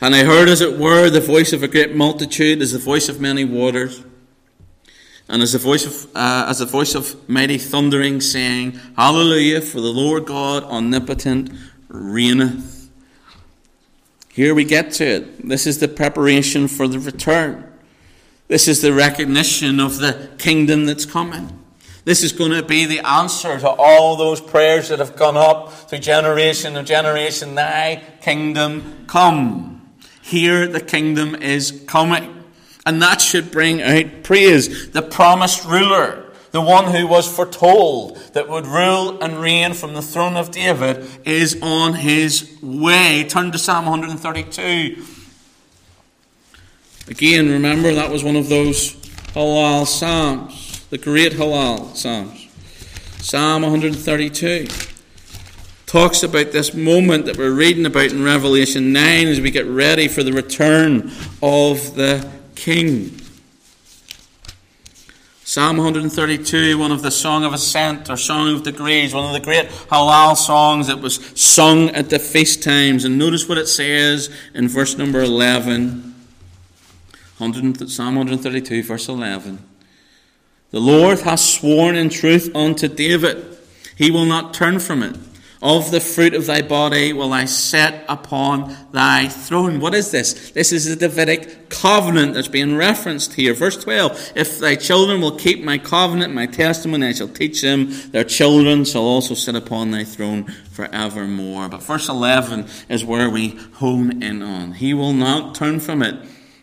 And 0.00 0.14
I 0.14 0.24
heard, 0.24 0.48
as 0.48 0.60
it 0.60 0.78
were, 0.78 1.08
the 1.08 1.20
voice 1.20 1.54
of 1.54 1.62
a 1.62 1.68
great 1.68 1.94
multitude, 1.94 2.60
as 2.60 2.72
the 2.72 2.78
voice 2.78 3.08
of 3.08 3.22
many 3.22 3.44
waters, 3.44 4.04
and 5.28 5.42
as 5.42 5.52
the 5.52 5.58
voice 5.58 5.86
of 5.86 6.14
uh, 6.14 6.44
as 6.48 6.58
the 6.58 6.66
voice 6.66 6.94
of 6.94 7.26
mighty 7.26 7.56
thundering, 7.56 8.20
saying, 8.20 8.72
Hallelujah! 8.98 9.62
For 9.62 9.80
the 9.80 9.92
Lord 9.92 10.26
God 10.26 10.62
omnipotent 10.64 11.50
reigneth. 11.88 12.90
Here 14.28 14.54
we 14.54 14.64
get 14.64 14.92
to 14.94 15.04
it. 15.06 15.48
This 15.48 15.66
is 15.66 15.78
the 15.78 15.88
preparation 15.88 16.68
for 16.68 16.86
the 16.86 16.98
return. 16.98 17.72
This 18.48 18.68
is 18.68 18.82
the 18.82 18.92
recognition 18.92 19.80
of 19.80 19.98
the 19.98 20.28
kingdom 20.36 20.84
that's 20.84 21.06
coming. 21.06 21.63
This 22.04 22.22
is 22.22 22.32
going 22.32 22.50
to 22.50 22.62
be 22.62 22.84
the 22.84 23.00
answer 23.00 23.58
to 23.58 23.68
all 23.68 24.16
those 24.16 24.40
prayers 24.40 24.90
that 24.90 24.98
have 24.98 25.16
gone 25.16 25.36
up 25.36 25.72
through 25.72 26.00
generation 26.00 26.76
and 26.76 26.86
generation. 26.86 27.54
Thy 27.54 28.02
kingdom 28.20 29.04
come. 29.06 29.90
Here 30.20 30.66
the 30.66 30.80
kingdom 30.80 31.34
is 31.34 31.82
coming. 31.86 32.44
And 32.86 33.00
that 33.00 33.22
should 33.22 33.50
bring 33.50 33.80
out 33.80 34.22
praise. 34.22 34.90
The 34.90 35.00
promised 35.00 35.64
ruler, 35.64 36.30
the 36.50 36.60
one 36.60 36.92
who 36.92 37.06
was 37.06 37.26
foretold 37.26 38.18
that 38.34 38.48
would 38.48 38.66
rule 38.66 39.22
and 39.22 39.40
reign 39.40 39.72
from 39.72 39.94
the 39.94 40.02
throne 40.02 40.36
of 40.36 40.50
David, 40.50 41.06
is 41.24 41.58
on 41.62 41.94
his 41.94 42.58
way. 42.62 43.24
Turn 43.26 43.50
to 43.52 43.58
Psalm 43.58 43.86
132. 43.86 45.02
Again, 47.06 47.50
remember 47.50 47.92
that 47.94 48.10
was 48.10 48.22
one 48.22 48.36
of 48.36 48.48
those 48.48 48.94
Hallel 49.34 49.86
Psalms, 49.86 50.63
the 50.94 50.98
great 50.98 51.32
Hallel 51.32 51.96
Psalms. 51.96 52.46
Psalm 53.18 53.62
132 53.62 54.68
talks 55.86 56.22
about 56.22 56.52
this 56.52 56.72
moment 56.72 57.26
that 57.26 57.36
we're 57.36 57.50
reading 57.50 57.84
about 57.84 58.12
in 58.12 58.22
Revelation 58.22 58.92
9 58.92 59.26
as 59.26 59.40
we 59.40 59.50
get 59.50 59.66
ready 59.66 60.06
for 60.06 60.22
the 60.22 60.32
return 60.32 61.10
of 61.42 61.96
the 61.96 62.30
King. 62.54 63.20
Psalm 65.42 65.78
132, 65.78 66.78
one 66.78 66.92
of 66.92 67.02
the 67.02 67.10
Song 67.10 67.42
of 67.42 67.52
Ascent 67.52 68.08
or 68.08 68.16
Song 68.16 68.54
of 68.54 68.62
Degrees, 68.62 69.12
one 69.12 69.26
of 69.26 69.32
the 69.32 69.44
great 69.44 69.66
halal 69.90 70.36
songs 70.36 70.86
that 70.86 71.00
was 71.00 71.16
sung 71.34 71.90
at 71.90 72.08
the 72.08 72.20
feast 72.20 72.62
times. 72.62 73.04
And 73.04 73.18
notice 73.18 73.48
what 73.48 73.58
it 73.58 73.66
says 73.66 74.32
in 74.54 74.68
verse 74.68 74.96
number 74.96 75.22
11. 75.22 76.14
100, 77.38 77.90
Psalm 77.90 78.14
132, 78.14 78.84
verse 78.84 79.08
11. 79.08 79.73
The 80.74 80.80
Lord 80.80 81.20
has 81.20 81.54
sworn 81.54 81.94
in 81.94 82.08
truth 82.08 82.50
unto 82.52 82.88
David, 82.88 83.56
he 83.94 84.10
will 84.10 84.24
not 84.24 84.54
turn 84.54 84.80
from 84.80 85.04
it. 85.04 85.16
Of 85.62 85.92
the 85.92 86.00
fruit 86.00 86.34
of 86.34 86.46
thy 86.46 86.62
body 86.62 87.12
will 87.12 87.32
I 87.32 87.44
set 87.44 88.04
upon 88.08 88.76
thy 88.90 89.28
throne. 89.28 89.78
What 89.78 89.94
is 89.94 90.10
this? 90.10 90.50
This 90.50 90.72
is 90.72 90.86
the 90.86 90.96
Davidic 90.96 91.68
covenant 91.68 92.34
that's 92.34 92.48
being 92.48 92.74
referenced 92.74 93.34
here. 93.34 93.54
Verse 93.54 93.76
12 93.76 94.32
If 94.34 94.58
thy 94.58 94.74
children 94.74 95.20
will 95.20 95.38
keep 95.38 95.62
my 95.62 95.78
covenant, 95.78 96.34
my 96.34 96.46
testimony, 96.46 97.06
I 97.06 97.12
shall 97.12 97.28
teach 97.28 97.62
them. 97.62 97.92
Their 98.10 98.24
children 98.24 98.84
shall 98.84 99.04
also 99.04 99.34
sit 99.34 99.54
upon 99.54 99.92
thy 99.92 100.02
throne 100.02 100.46
forevermore. 100.72 101.68
But 101.68 101.84
verse 101.84 102.08
11 102.08 102.66
is 102.88 103.04
where 103.04 103.30
we 103.30 103.60
hone 103.74 104.20
in 104.24 104.42
on. 104.42 104.72
He 104.72 104.92
will 104.92 105.12
not 105.12 105.54
turn 105.54 105.78
from 105.78 106.02
it. 106.02 106.16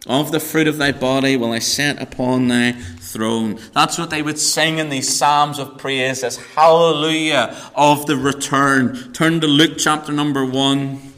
Of 0.07 0.31
the 0.31 0.39
fruit 0.39 0.67
of 0.67 0.77
thy 0.77 0.91
body 0.91 1.37
will 1.37 1.51
I 1.51 1.59
set 1.59 2.01
upon 2.01 2.47
thy 2.47 2.71
throne. 3.11 3.59
That's 3.73 3.97
what 3.97 4.09
they 4.09 4.21
would 4.21 4.39
sing 4.39 4.77
in 4.77 4.89
these 4.89 5.15
psalms 5.15 5.59
of 5.59 5.77
praise 5.77 6.23
as 6.23 6.37
hallelujah 6.37 7.55
of 7.75 8.05
the 8.05 8.15
return. 8.15 9.13
Turn 9.13 9.41
to 9.41 9.47
Luke 9.47 9.77
chapter 9.77 10.11
number 10.11 10.45
1. 10.45 11.11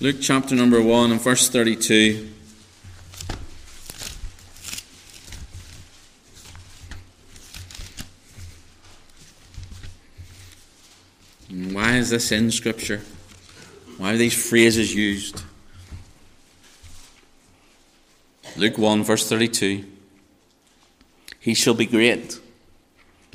Luke 0.00 0.16
chapter 0.20 0.54
number 0.54 0.80
1 0.80 1.10
and 1.10 1.20
verse 1.20 1.48
32. 1.48 2.28
Why 11.72 11.96
is 11.96 12.10
this 12.10 12.30
in 12.30 12.52
Scripture? 12.52 13.02
Why 13.98 14.14
are 14.14 14.16
these 14.16 14.48
phrases 14.48 14.94
used? 14.94 15.42
Luke 18.56 18.78
1, 18.78 19.02
verse 19.02 19.28
32. 19.28 19.84
He 21.40 21.54
shall 21.54 21.74
be 21.74 21.84
great 21.84 22.38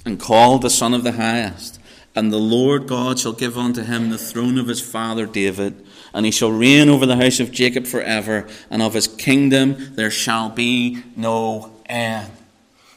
and 0.06 0.20
called 0.20 0.62
the 0.62 0.70
Son 0.70 0.94
of 0.94 1.04
the 1.04 1.14
Highest, 1.14 1.80
and 2.16 2.32
the 2.32 2.38
Lord 2.38 2.88
God 2.88 3.20
shall 3.20 3.34
give 3.34 3.58
unto 3.58 3.84
him 3.84 4.10
the 4.10 4.18
throne 4.18 4.58
of 4.58 4.68
his 4.68 4.82
father 4.82 5.26
David, 5.26 5.86
and 6.14 6.26
he 6.26 6.32
shall 6.32 6.52
reign 6.52 6.88
over 6.88 7.06
the 7.06 7.18
house 7.18 7.42
of 7.42 7.52
Jacob 7.52 7.86
forever, 7.86 8.48
and 8.70 8.82
of 8.82 8.94
his 8.94 9.08
kingdom 9.08 9.96
there 9.96 10.12
shall 10.12 10.50
be 10.50 11.04
no 11.18 11.74
end. 11.88 12.32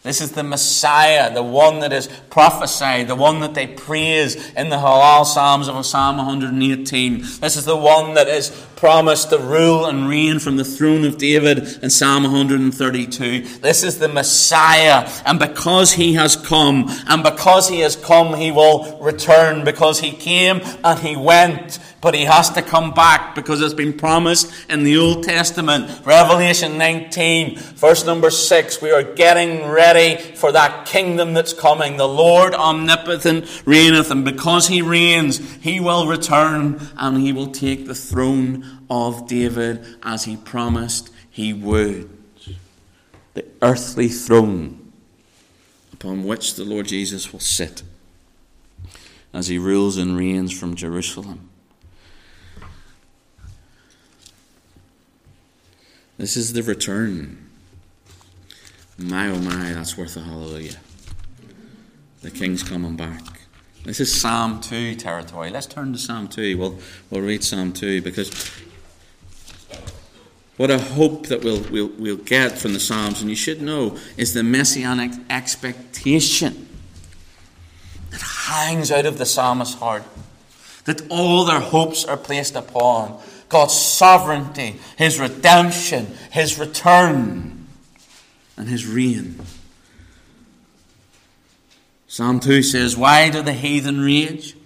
This 0.06 0.20
is 0.20 0.30
the 0.30 0.44
Messiah, 0.44 1.34
the 1.34 1.42
one 1.42 1.80
that 1.80 1.92
is 1.92 2.06
prophesied, 2.30 3.08
the 3.08 3.16
one 3.16 3.40
that 3.40 3.54
they 3.54 3.66
praise 3.66 4.36
in 4.52 4.68
the 4.68 4.76
Hallel 4.76 5.26
Psalms 5.26 5.68
of 5.68 5.84
Psalm 5.84 6.18
118. 6.18 7.22
This 7.40 7.56
is 7.56 7.64
the 7.64 7.76
one 7.76 8.14
that 8.14 8.28
is 8.28 8.50
promised 8.76 9.30
to 9.30 9.38
rule 9.38 9.86
and 9.86 10.08
reign 10.08 10.38
from 10.38 10.58
the 10.58 10.64
throne 10.64 11.04
of 11.04 11.18
David 11.18 11.82
in 11.82 11.90
Psalm 11.90 12.22
132. 12.22 13.58
This 13.58 13.82
is 13.82 13.98
the 13.98 14.06
Messiah, 14.06 15.10
and 15.26 15.40
because 15.40 15.94
he 15.94 16.14
has 16.14 16.36
come, 16.36 16.88
and 17.08 17.24
because 17.24 17.68
he 17.68 17.80
has 17.80 17.96
come, 17.96 18.36
he 18.36 18.52
will 18.52 19.00
return, 19.00 19.64
because 19.64 19.98
he 19.98 20.12
came 20.12 20.60
and 20.84 21.00
he 21.00 21.16
went 21.16 21.80
but 22.00 22.14
he 22.14 22.24
has 22.24 22.50
to 22.50 22.62
come 22.62 22.92
back 22.92 23.34
because 23.34 23.60
it's 23.60 23.74
been 23.74 23.92
promised 23.92 24.52
in 24.68 24.84
the 24.84 24.96
Old 24.96 25.24
Testament. 25.24 26.04
Revelation 26.04 26.78
19, 26.78 27.58
verse 27.58 28.04
number 28.04 28.30
6. 28.30 28.82
We 28.82 28.90
are 28.90 29.02
getting 29.02 29.66
ready 29.68 30.16
for 30.16 30.52
that 30.52 30.86
kingdom 30.86 31.34
that's 31.34 31.52
coming. 31.52 31.96
The 31.96 32.08
Lord 32.08 32.54
omnipotent 32.54 33.62
reigneth, 33.66 34.10
and 34.10 34.24
because 34.24 34.68
he 34.68 34.82
reigns, 34.82 35.38
he 35.56 35.80
will 35.80 36.06
return 36.06 36.80
and 36.96 37.18
he 37.18 37.32
will 37.32 37.48
take 37.48 37.86
the 37.86 37.94
throne 37.94 38.82
of 38.90 39.26
David 39.26 39.84
as 40.02 40.24
he 40.24 40.36
promised 40.36 41.10
he 41.30 41.52
would. 41.52 42.10
The 43.34 43.44
earthly 43.60 44.08
throne 44.08 44.92
upon 45.92 46.24
which 46.24 46.54
the 46.54 46.64
Lord 46.64 46.86
Jesus 46.86 47.32
will 47.32 47.40
sit 47.40 47.82
as 49.32 49.48
he 49.48 49.58
rules 49.58 49.96
and 49.96 50.16
reigns 50.16 50.58
from 50.58 50.74
Jerusalem. 50.74 51.50
This 56.18 56.36
is 56.36 56.54
the 56.54 56.62
return. 56.62 57.46
My 58.98 59.28
oh 59.28 59.38
my, 59.38 59.72
that's 59.72 59.98
worth 59.98 60.16
a 60.16 60.20
hallelujah. 60.20 60.76
The 62.22 62.30
king's 62.30 62.62
coming 62.62 62.96
back. 62.96 63.22
This 63.84 64.00
is 64.00 64.18
Psalm 64.18 64.60
2 64.62 64.94
territory. 64.94 65.50
Let's 65.50 65.66
turn 65.66 65.92
to 65.92 65.98
Psalm 65.98 66.28
2. 66.28 66.58
We'll, 66.58 66.78
we'll 67.10 67.20
read 67.20 67.44
Psalm 67.44 67.72
2 67.72 68.00
because 68.00 68.50
what 70.56 70.70
a 70.70 70.78
hope 70.78 71.26
that 71.26 71.44
we'll, 71.44 71.60
we'll, 71.70 71.92
we'll 71.98 72.16
get 72.16 72.58
from 72.58 72.72
the 72.72 72.80
Psalms, 72.80 73.20
and 73.20 73.28
you 73.28 73.36
should 73.36 73.60
know, 73.60 73.98
is 74.16 74.32
the 74.32 74.42
messianic 74.42 75.12
expectation 75.28 76.66
that 78.10 78.22
hangs 78.22 78.90
out 78.90 79.04
of 79.04 79.18
the 79.18 79.26
psalmist's 79.26 79.74
heart. 79.76 80.02
That 80.86 81.02
all 81.10 81.44
their 81.44 81.60
hopes 81.60 82.06
are 82.06 82.16
placed 82.16 82.56
upon 82.56 83.20
God's 83.48 83.74
sovereignty, 83.74 84.76
His 84.96 85.20
redemption, 85.20 86.06
His 86.30 86.58
return, 86.58 87.66
and 88.56 88.68
His 88.68 88.86
reign. 88.86 89.40
Psalm 92.08 92.40
2 92.40 92.62
says, 92.62 92.96
Why 92.96 93.28
do 93.30 93.42
the 93.42 93.52
heathen 93.52 94.00
rage? 94.00 94.56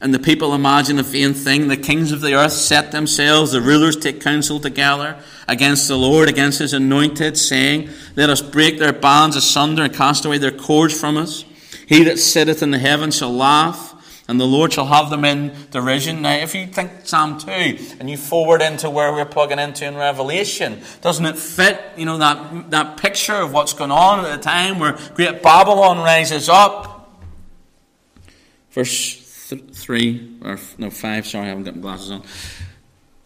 And 0.00 0.12
the 0.12 0.18
people 0.18 0.54
imagine 0.54 0.98
a 0.98 1.02
vain 1.02 1.32
thing. 1.32 1.68
The 1.68 1.76
kings 1.76 2.12
of 2.12 2.20
the 2.20 2.34
earth 2.34 2.52
set 2.52 2.92
themselves, 2.92 3.52
the 3.52 3.62
rulers 3.62 3.96
take 3.96 4.20
counsel 4.20 4.60
together 4.60 5.18
against 5.48 5.88
the 5.88 5.96
Lord, 5.96 6.28
against 6.28 6.58
his 6.58 6.74
anointed, 6.74 7.38
saying, 7.38 7.88
Let 8.14 8.30
us 8.30 8.42
break 8.42 8.78
their 8.78 8.92
bands 8.92 9.36
asunder 9.36 9.82
and 9.82 9.94
cast 9.94 10.24
away 10.24 10.38
their 10.38 10.52
cords 10.52 10.98
from 10.98 11.16
us. 11.16 11.44
He 11.86 12.04
that 12.04 12.18
sitteth 12.18 12.62
in 12.62 12.72
the 12.72 12.78
heavens 12.78 13.16
shall 13.16 13.34
laugh 13.34 13.95
and 14.28 14.40
the 14.40 14.46
Lord 14.46 14.72
shall 14.72 14.86
have 14.86 15.10
them 15.10 15.24
in 15.24 15.52
derision. 15.70 16.22
Now, 16.22 16.34
if 16.34 16.54
you 16.54 16.66
think 16.66 16.90
Psalm 17.04 17.38
2 17.38 17.50
and 18.00 18.10
you 18.10 18.16
forward 18.16 18.60
into 18.60 18.90
where 18.90 19.12
we're 19.12 19.24
plugging 19.24 19.58
into 19.58 19.86
in 19.86 19.96
Revelation, 19.96 20.82
doesn't 21.00 21.24
it 21.24 21.38
fit, 21.38 21.80
you 21.96 22.04
know, 22.04 22.18
that, 22.18 22.70
that 22.70 22.96
picture 22.96 23.34
of 23.34 23.52
what's 23.52 23.72
going 23.72 23.92
on 23.92 24.24
at 24.24 24.36
the 24.36 24.42
time 24.42 24.78
where 24.78 24.98
great 25.14 25.42
Babylon 25.42 25.98
rises 25.98 26.48
up? 26.48 27.22
Verse 28.72 29.48
th- 29.48 29.62
3, 29.72 30.38
or 30.42 30.58
no, 30.78 30.90
5, 30.90 31.26
sorry, 31.26 31.44
I 31.44 31.48
haven't 31.48 31.64
got 31.64 31.76
my 31.76 31.82
glasses 31.82 32.10
on. 32.10 32.22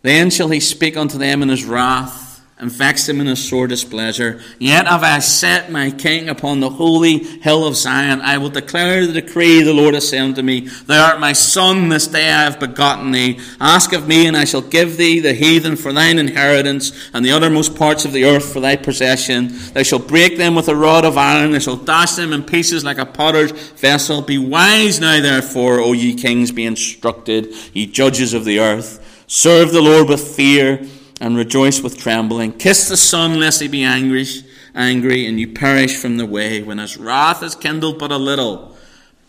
Then 0.02 0.30
shall 0.30 0.48
he 0.48 0.60
speak 0.60 0.96
unto 0.96 1.18
them 1.18 1.42
in 1.42 1.48
his 1.48 1.64
wrath 1.64 2.29
and 2.60 2.70
vexed 2.70 3.08
him 3.08 3.20
in 3.20 3.26
his 3.26 3.48
sore 3.48 3.66
displeasure. 3.66 4.40
Yet 4.58 4.86
have 4.86 5.02
I 5.02 5.18
set 5.20 5.72
my 5.72 5.90
king 5.90 6.28
upon 6.28 6.60
the 6.60 6.68
holy 6.68 7.18
hill 7.18 7.66
of 7.66 7.74
Zion. 7.74 8.20
I 8.20 8.36
will 8.36 8.50
declare 8.50 9.06
the 9.06 9.14
decree 9.14 9.62
the 9.62 9.72
Lord 9.72 9.94
has 9.94 10.06
said 10.06 10.20
unto 10.20 10.42
me. 10.42 10.68
Thou 10.86 11.10
art 11.10 11.20
my 11.20 11.32
son, 11.32 11.88
this 11.88 12.06
day 12.06 12.30
I 12.30 12.42
have 12.42 12.60
begotten 12.60 13.12
thee. 13.12 13.40
Ask 13.60 13.94
of 13.94 14.06
me, 14.06 14.26
and 14.26 14.36
I 14.36 14.44
shall 14.44 14.60
give 14.60 14.98
thee 14.98 15.20
the 15.20 15.32
heathen 15.32 15.74
for 15.74 15.90
thine 15.90 16.18
inheritance, 16.18 17.10
and 17.14 17.24
the 17.24 17.32
uttermost 17.32 17.76
parts 17.76 18.04
of 18.04 18.12
the 18.12 18.26
earth 18.26 18.52
for 18.52 18.60
thy 18.60 18.76
possession. 18.76 19.48
Thou 19.72 19.82
shalt 19.82 20.06
break 20.06 20.36
them 20.36 20.54
with 20.54 20.68
a 20.68 20.76
rod 20.76 21.06
of 21.06 21.16
iron, 21.16 21.52
thou 21.52 21.60
shalt 21.60 21.86
dash 21.86 22.12
them 22.12 22.34
in 22.34 22.42
pieces 22.42 22.84
like 22.84 22.98
a 22.98 23.06
potter's 23.06 23.52
vessel. 23.52 24.20
Be 24.20 24.36
wise 24.36 25.00
now, 25.00 25.18
therefore, 25.20 25.80
O 25.80 25.92
ye 25.94 26.14
kings, 26.14 26.52
be 26.52 26.66
instructed, 26.66 27.54
ye 27.72 27.86
judges 27.86 28.34
of 28.34 28.44
the 28.44 28.60
earth. 28.60 29.24
Serve 29.26 29.72
the 29.72 29.80
Lord 29.80 30.08
with 30.08 30.36
fear 30.36 30.86
and 31.20 31.36
rejoice 31.36 31.82
with 31.82 31.98
trembling. 31.98 32.52
Kiss 32.52 32.88
the 32.88 32.96
Son, 32.96 33.38
lest 33.38 33.60
he 33.60 33.68
be 33.68 33.84
angry, 33.84 34.26
angry, 34.74 35.26
and 35.26 35.38
you 35.38 35.48
perish 35.48 35.96
from 35.96 36.16
the 36.16 36.26
way. 36.26 36.62
When 36.62 36.78
his 36.78 36.96
wrath 36.96 37.42
is 37.42 37.54
kindled 37.54 37.98
but 37.98 38.10
a 38.10 38.16
little, 38.16 38.76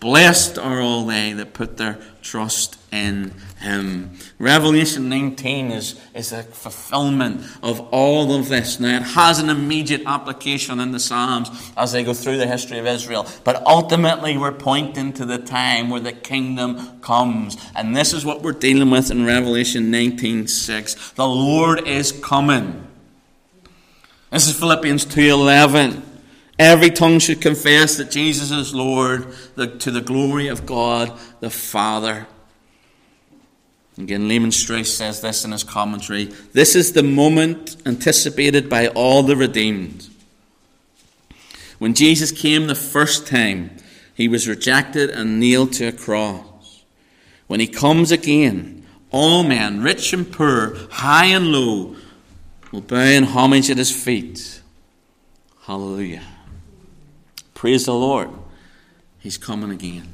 Blessed 0.01 0.57
are 0.57 0.81
all 0.81 1.05
they 1.05 1.31
that 1.33 1.53
put 1.53 1.77
their 1.77 1.99
trust 2.23 2.75
in 2.91 3.33
him. 3.61 4.11
Revelation 4.37 5.07
19 5.07 5.71
is, 5.71 5.99
is 6.13 6.33
a 6.33 6.43
fulfillment 6.43 7.45
of 7.63 7.79
all 7.91 8.35
of 8.35 8.49
this. 8.49 8.79
Now, 8.79 8.97
it 8.97 9.03
has 9.03 9.39
an 9.39 9.49
immediate 9.49 10.03
application 10.05 10.79
in 10.79 10.91
the 10.91 10.99
Psalms 10.99 11.71
as 11.77 11.93
they 11.93 12.03
go 12.03 12.13
through 12.13 12.37
the 12.37 12.47
history 12.47 12.79
of 12.79 12.85
Israel. 12.85 13.25
But 13.45 13.65
ultimately, 13.65 14.37
we're 14.37 14.51
pointing 14.51 15.13
to 15.13 15.25
the 15.25 15.37
time 15.37 15.89
where 15.89 16.01
the 16.01 16.11
kingdom 16.11 16.99
comes. 16.99 17.55
And 17.75 17.95
this 17.95 18.13
is 18.13 18.25
what 18.25 18.41
we're 18.41 18.51
dealing 18.51 18.89
with 18.89 19.09
in 19.09 19.25
Revelation 19.25 19.89
19 19.89 20.47
6. 20.47 21.11
The 21.11 21.27
Lord 21.27 21.87
is 21.87 22.11
coming. 22.11 22.87
This 24.31 24.47
is 24.47 24.57
Philippians 24.57 25.05
2.11. 25.05 26.03
Every 26.59 26.89
tongue 26.89 27.19
should 27.19 27.41
confess 27.41 27.97
that 27.97 28.11
Jesus 28.11 28.51
is 28.51 28.75
Lord 28.75 29.33
the, 29.55 29.67
to 29.77 29.91
the 29.91 30.01
glory 30.01 30.47
of 30.47 30.65
God 30.65 31.17
the 31.39 31.49
Father. 31.49 32.27
Again, 33.97 34.27
Lehman 34.27 34.51
Strauss 34.51 34.93
says 34.93 35.21
this 35.21 35.43
in 35.43 35.51
his 35.51 35.63
commentary 35.63 36.25
This 36.53 36.75
is 36.75 36.93
the 36.93 37.03
moment 37.03 37.77
anticipated 37.85 38.69
by 38.69 38.87
all 38.87 39.23
the 39.23 39.35
redeemed. 39.35 40.09
When 41.77 41.93
Jesus 41.93 42.31
came 42.31 42.67
the 42.67 42.75
first 42.75 43.27
time, 43.27 43.71
he 44.13 44.27
was 44.27 44.47
rejected 44.47 45.09
and 45.09 45.39
nailed 45.39 45.73
to 45.73 45.87
a 45.87 45.91
cross. 45.91 46.83
When 47.47 47.59
he 47.59 47.67
comes 47.67 48.11
again, 48.11 48.85
all 49.09 49.43
men, 49.43 49.81
rich 49.81 50.13
and 50.13 50.31
poor, 50.31 50.75
high 50.89 51.25
and 51.25 51.51
low, 51.51 51.95
will 52.71 52.81
bow 52.81 53.01
in 53.01 53.23
homage 53.23 53.69
at 53.69 53.77
his 53.77 53.91
feet. 53.91 54.61
Hallelujah. 55.63 56.23
Praise 57.53 57.85
the 57.85 57.93
Lord. 57.93 58.29
He's 59.19 59.37
coming 59.37 59.69
again. 59.69 60.13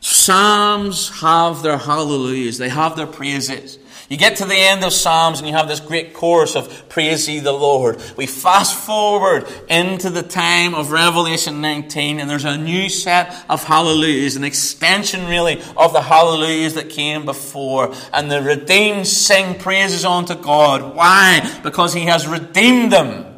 Psalms 0.00 1.20
have 1.20 1.62
their 1.62 1.78
hallelujahs, 1.78 2.58
they 2.58 2.70
have 2.70 2.96
their 2.96 3.06
praises. 3.06 3.78
You 4.10 4.16
get 4.16 4.38
to 4.38 4.44
the 4.44 4.56
end 4.56 4.82
of 4.82 4.92
Psalms 4.92 5.38
and 5.38 5.46
you 5.46 5.54
have 5.54 5.68
this 5.68 5.78
great 5.78 6.14
chorus 6.14 6.56
of 6.56 6.88
Praise 6.88 7.28
ye 7.28 7.38
the 7.38 7.52
Lord. 7.52 8.02
We 8.16 8.26
fast 8.26 8.74
forward 8.74 9.46
into 9.68 10.10
the 10.10 10.24
time 10.24 10.74
of 10.74 10.90
Revelation 10.90 11.60
19 11.60 12.18
and 12.18 12.28
there's 12.28 12.44
a 12.44 12.58
new 12.58 12.88
set 12.88 13.32
of 13.48 13.62
hallelujahs, 13.62 14.34
an 14.34 14.42
extension 14.42 15.28
really 15.28 15.62
of 15.76 15.92
the 15.92 16.02
hallelujahs 16.02 16.74
that 16.74 16.90
came 16.90 17.24
before. 17.24 17.94
And 18.12 18.28
the 18.28 18.42
redeemed 18.42 19.06
sing 19.06 19.60
praises 19.60 20.04
unto 20.04 20.34
God. 20.34 20.96
Why? 20.96 21.60
Because 21.62 21.94
He 21.94 22.06
has 22.06 22.26
redeemed 22.26 22.92
them. 22.92 23.29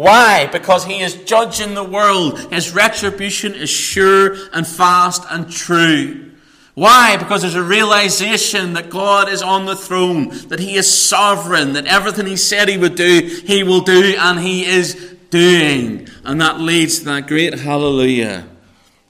Why? 0.00 0.46
Because 0.46 0.86
he 0.86 1.02
is 1.02 1.14
judging 1.24 1.74
the 1.74 1.84
world. 1.84 2.50
His 2.50 2.74
retribution 2.74 3.52
is 3.52 3.68
sure 3.68 4.34
and 4.50 4.66
fast 4.66 5.26
and 5.28 5.52
true. 5.52 6.30
Why? 6.72 7.18
Because 7.18 7.42
there's 7.42 7.54
a 7.54 7.62
realization 7.62 8.72
that 8.72 8.88
God 8.88 9.28
is 9.28 9.42
on 9.42 9.66
the 9.66 9.76
throne, 9.76 10.30
that 10.48 10.58
he 10.58 10.76
is 10.76 10.90
sovereign, 10.90 11.74
that 11.74 11.84
everything 11.84 12.24
he 12.24 12.38
said 12.38 12.70
he 12.70 12.78
would 12.78 12.94
do, 12.94 13.42
he 13.44 13.62
will 13.62 13.82
do, 13.82 14.14
and 14.18 14.40
he 14.40 14.64
is 14.64 14.94
doing. 15.28 16.08
And 16.24 16.40
that 16.40 16.58
leads 16.58 17.00
to 17.00 17.04
that 17.04 17.26
great 17.26 17.58
hallelujah. 17.58 18.48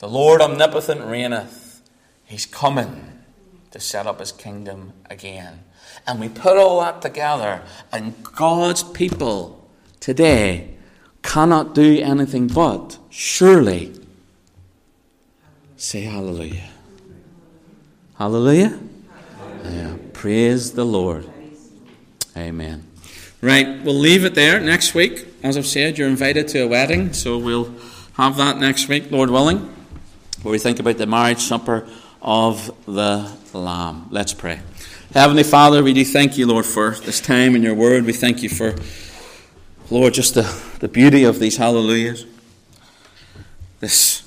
The 0.01 0.09
Lord 0.09 0.41
omnipotent 0.41 1.03
reigneth. 1.03 1.83
He's 2.25 2.47
coming 2.47 3.23
to 3.71 3.79
set 3.79 4.09
up 4.09 4.19
his 4.19 4.33
kingdom 4.33 4.93
again. 5.09 5.61
And 6.05 6.19
we 6.19 6.29
put 6.29 6.57
all 6.57 6.81
that 6.81 7.01
together, 7.01 7.63
and 7.93 8.25
God's 8.25 8.83
people 8.83 9.71
today 10.01 10.79
cannot 11.23 11.75
do 11.75 12.01
anything 12.01 12.47
but 12.47 12.99
surely 13.11 13.93
say 15.77 16.03
hallelujah. 16.03 16.69
Hallelujah? 18.19 18.79
Yeah. 19.65 19.97
Praise 20.13 20.73
the 20.73 20.85
Lord. 20.85 21.27
Amen. 22.37 22.87
Right, 23.41 23.83
we'll 23.83 23.95
leave 23.95 24.27
it 24.27 24.35
there 24.35 24.61
next 24.61 24.95
week. 24.95 25.27
As 25.43 25.57
I've 25.57 25.67
said, 25.67 25.97
you're 25.97 26.09
invited 26.09 26.49
to 26.49 26.61
a 26.61 26.69
wedding, 26.69 27.15
so 27.15 27.39
we'll 27.39 27.75
have 28.15 28.37
that 28.37 28.59
next 28.59 28.89
week, 28.89 29.11
Lord 29.11 29.31
willing, 29.31 29.75
where 30.43 30.53
we 30.53 30.59
think 30.59 30.79
about 30.79 30.99
the 30.99 31.07
marriage 31.07 31.41
supper 31.41 31.89
of 32.21 32.71
the 32.85 33.33
Lamb. 33.55 34.09
Let's 34.11 34.35
pray. 34.35 34.61
Heavenly 35.15 35.43
Father, 35.43 35.83
we 35.83 35.95
do 35.95 36.05
thank 36.05 36.37
you, 36.37 36.47
Lord, 36.47 36.67
for 36.67 36.91
this 36.91 37.21
time 37.21 37.57
in 37.57 37.63
your 37.63 37.75
word. 37.75 38.05
We 38.05 38.13
thank 38.13 38.43
you 38.43 38.51
for 38.51 38.75
Lord, 39.93 40.15
just 40.15 40.35
the, 40.35 40.43
the 40.79 40.87
beauty 40.87 41.25
of 41.25 41.41
these 41.41 41.57
hallelujahs, 41.57 42.25
this 43.81 44.23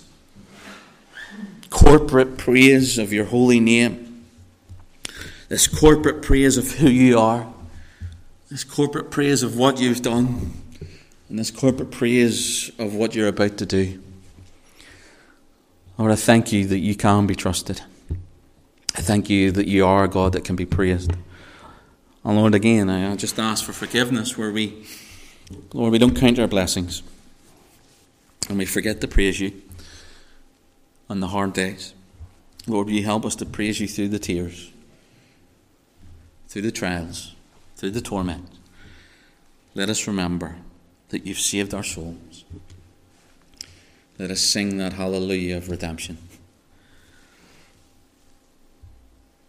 corporate 1.69 2.37
praise 2.37 2.97
of 2.97 3.13
your 3.13 3.23
holy 3.23 3.61
name, 3.61 4.25
this 5.47 5.67
corporate 5.67 6.21
praise 6.21 6.57
of 6.57 6.69
who 6.73 6.89
you 6.89 7.17
are, 7.17 7.47
this 8.51 8.65
corporate 8.65 9.09
praise 9.09 9.41
of 9.41 9.55
what 9.55 9.79
you've 9.79 10.01
done, 10.01 10.51
and 11.29 11.39
this 11.39 11.49
corporate 11.49 11.91
praise 11.91 12.69
of 12.77 12.93
what 12.93 13.15
you're 13.15 13.29
about 13.29 13.57
to 13.59 13.65
do. 13.65 14.03
Lord, 15.97 16.11
I 16.11 16.15
thank 16.15 16.51
you 16.51 16.67
that 16.67 16.79
you 16.79 16.93
can 16.93 17.25
be 17.25 17.35
trusted. 17.35 17.81
I 18.97 19.01
thank 19.01 19.29
you 19.29 19.49
that 19.53 19.69
you 19.69 19.85
are 19.85 20.03
a 20.03 20.09
God 20.09 20.33
that 20.33 20.43
can 20.43 20.57
be 20.57 20.65
praised. 20.65 21.13
And 22.25 22.35
Lord, 22.35 22.53
again, 22.53 22.89
I 22.89 23.15
just 23.15 23.39
ask 23.39 23.63
for 23.63 23.71
forgiveness 23.71 24.37
where 24.37 24.51
we 24.51 24.85
Lord, 25.73 25.91
we 25.91 25.97
don't 25.97 26.15
count 26.15 26.39
our 26.39 26.47
blessings 26.47 27.03
and 28.49 28.57
we 28.57 28.65
forget 28.65 29.01
to 29.01 29.07
praise 29.07 29.39
you 29.39 29.61
on 31.09 31.19
the 31.19 31.27
hard 31.27 31.53
days. 31.53 31.93
Lord, 32.67 32.87
will 32.87 32.93
you 32.93 33.03
help 33.03 33.25
us 33.25 33.35
to 33.37 33.45
praise 33.45 33.79
you 33.79 33.87
through 33.87 34.09
the 34.09 34.19
tears, 34.19 34.71
through 36.47 36.61
the 36.63 36.71
trials, 36.71 37.35
through 37.75 37.91
the 37.91 38.01
torment? 38.01 38.47
Let 39.75 39.89
us 39.89 40.07
remember 40.07 40.57
that 41.09 41.25
you've 41.25 41.39
saved 41.39 41.73
our 41.73 41.83
souls. 41.83 42.45
Let 44.17 44.31
us 44.31 44.41
sing 44.41 44.77
that 44.77 44.93
hallelujah 44.93 45.57
of 45.57 45.69
redemption. 45.69 46.17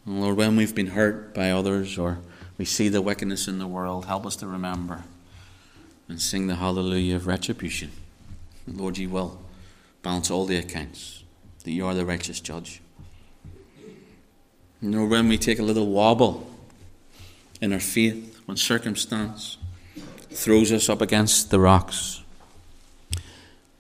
And 0.07 0.21
Lord, 0.21 0.37
when 0.37 0.57
we've 0.57 0.75
been 0.75 0.89
hurt 0.89 1.35
by 1.35 1.51
others 1.51 1.99
or 1.99 2.19
we 2.59 2.65
see 2.65 2.89
the 2.89 3.03
wickedness 3.03 3.49
in 3.49 3.59
the 3.59 3.67
world, 3.67 4.07
help 4.07 4.27
us 4.27 4.37
to 4.37 4.47
remember 4.47 5.05
and 6.09 6.21
sing 6.21 6.47
the 6.47 6.57
hallelujah 6.57 7.17
of 7.17 7.27
retribution. 7.27 7.91
Lord, 8.67 8.99
you 8.99 9.11
will 9.11 9.41
balance 10.03 10.31
all 10.31 10.47
the 10.47 10.57
accounts, 10.57 11.25
that 11.65 11.71
you 11.71 11.87
are 11.87 11.95
the 11.95 12.05
righteous 12.05 12.41
judge. 12.41 12.81
You 14.81 14.91
know, 14.91 15.07
when 15.07 15.29
we 15.29 15.39
take 15.39 15.59
a 15.59 15.63
little 15.63 15.87
wobble 15.87 16.51
in 17.61 17.73
our 17.73 17.81
faith, 17.81 18.41
when 18.45 18.57
circumstance 18.57 19.57
throws 20.31 20.73
us 20.73 20.89
up 20.89 21.01
against 21.01 21.51
the 21.51 21.59
rocks, 21.59 22.23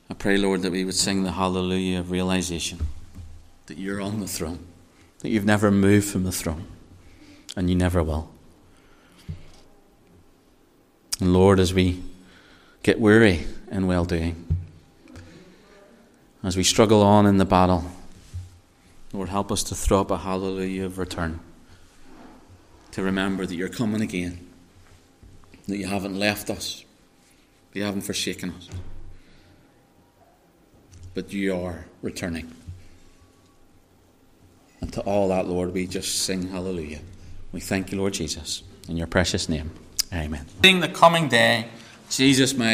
I 0.08 0.14
pray, 0.14 0.36
Lord, 0.36 0.62
that 0.62 0.72
we 0.72 0.84
would 0.84 0.94
sing 0.94 1.24
the 1.24 1.32
hallelujah 1.32 2.00
of 2.00 2.10
realization 2.10 2.86
that 3.66 3.78
you're 3.78 4.00
on 4.00 4.20
the 4.20 4.28
throne, 4.28 4.60
that 5.20 5.30
you've 5.30 5.44
never 5.44 5.70
moved 5.70 6.08
from 6.08 6.24
the 6.24 6.32
throne, 6.32 6.66
and 7.56 7.68
you 7.68 7.76
never 7.76 8.02
will. 8.02 8.30
And 11.20 11.32
Lord, 11.32 11.58
as 11.60 11.72
we 11.72 12.02
get 12.84 13.00
weary 13.00 13.46
in 13.72 13.88
well 13.88 14.04
doing. 14.04 14.46
As 16.44 16.56
we 16.56 16.62
struggle 16.62 17.02
on 17.02 17.26
in 17.26 17.38
the 17.38 17.46
battle, 17.46 17.84
Lord, 19.12 19.30
help 19.30 19.50
us 19.50 19.62
to 19.64 19.74
throw 19.74 20.02
up 20.02 20.10
a 20.10 20.18
hallelujah 20.18 20.84
of 20.84 20.98
return. 20.98 21.40
To 22.92 23.02
remember 23.02 23.46
that 23.46 23.54
you're 23.56 23.70
coming 23.70 24.02
again, 24.02 24.46
that 25.66 25.78
you 25.78 25.86
haven't 25.86 26.16
left 26.16 26.50
us, 26.50 26.84
that 27.72 27.78
you 27.78 27.84
haven't 27.84 28.02
forsaken 28.02 28.50
us, 28.50 28.68
but 31.14 31.32
you 31.32 31.56
are 31.56 31.86
returning. 32.02 32.54
And 34.80 34.92
to 34.92 35.00
all 35.00 35.28
that, 35.28 35.46
Lord, 35.46 35.72
we 35.72 35.86
just 35.86 36.22
sing 36.22 36.48
hallelujah. 36.48 37.00
We 37.50 37.60
thank 37.60 37.90
you, 37.90 37.98
Lord 37.98 38.12
Jesus, 38.12 38.62
in 38.88 38.98
your 38.98 39.06
precious 39.06 39.48
name. 39.48 39.70
Amen. 40.12 40.44
In 40.62 40.80
the 40.80 40.88
coming 40.88 41.28
day, 41.28 41.68
Jesus, 42.10 42.54
my 42.54 42.72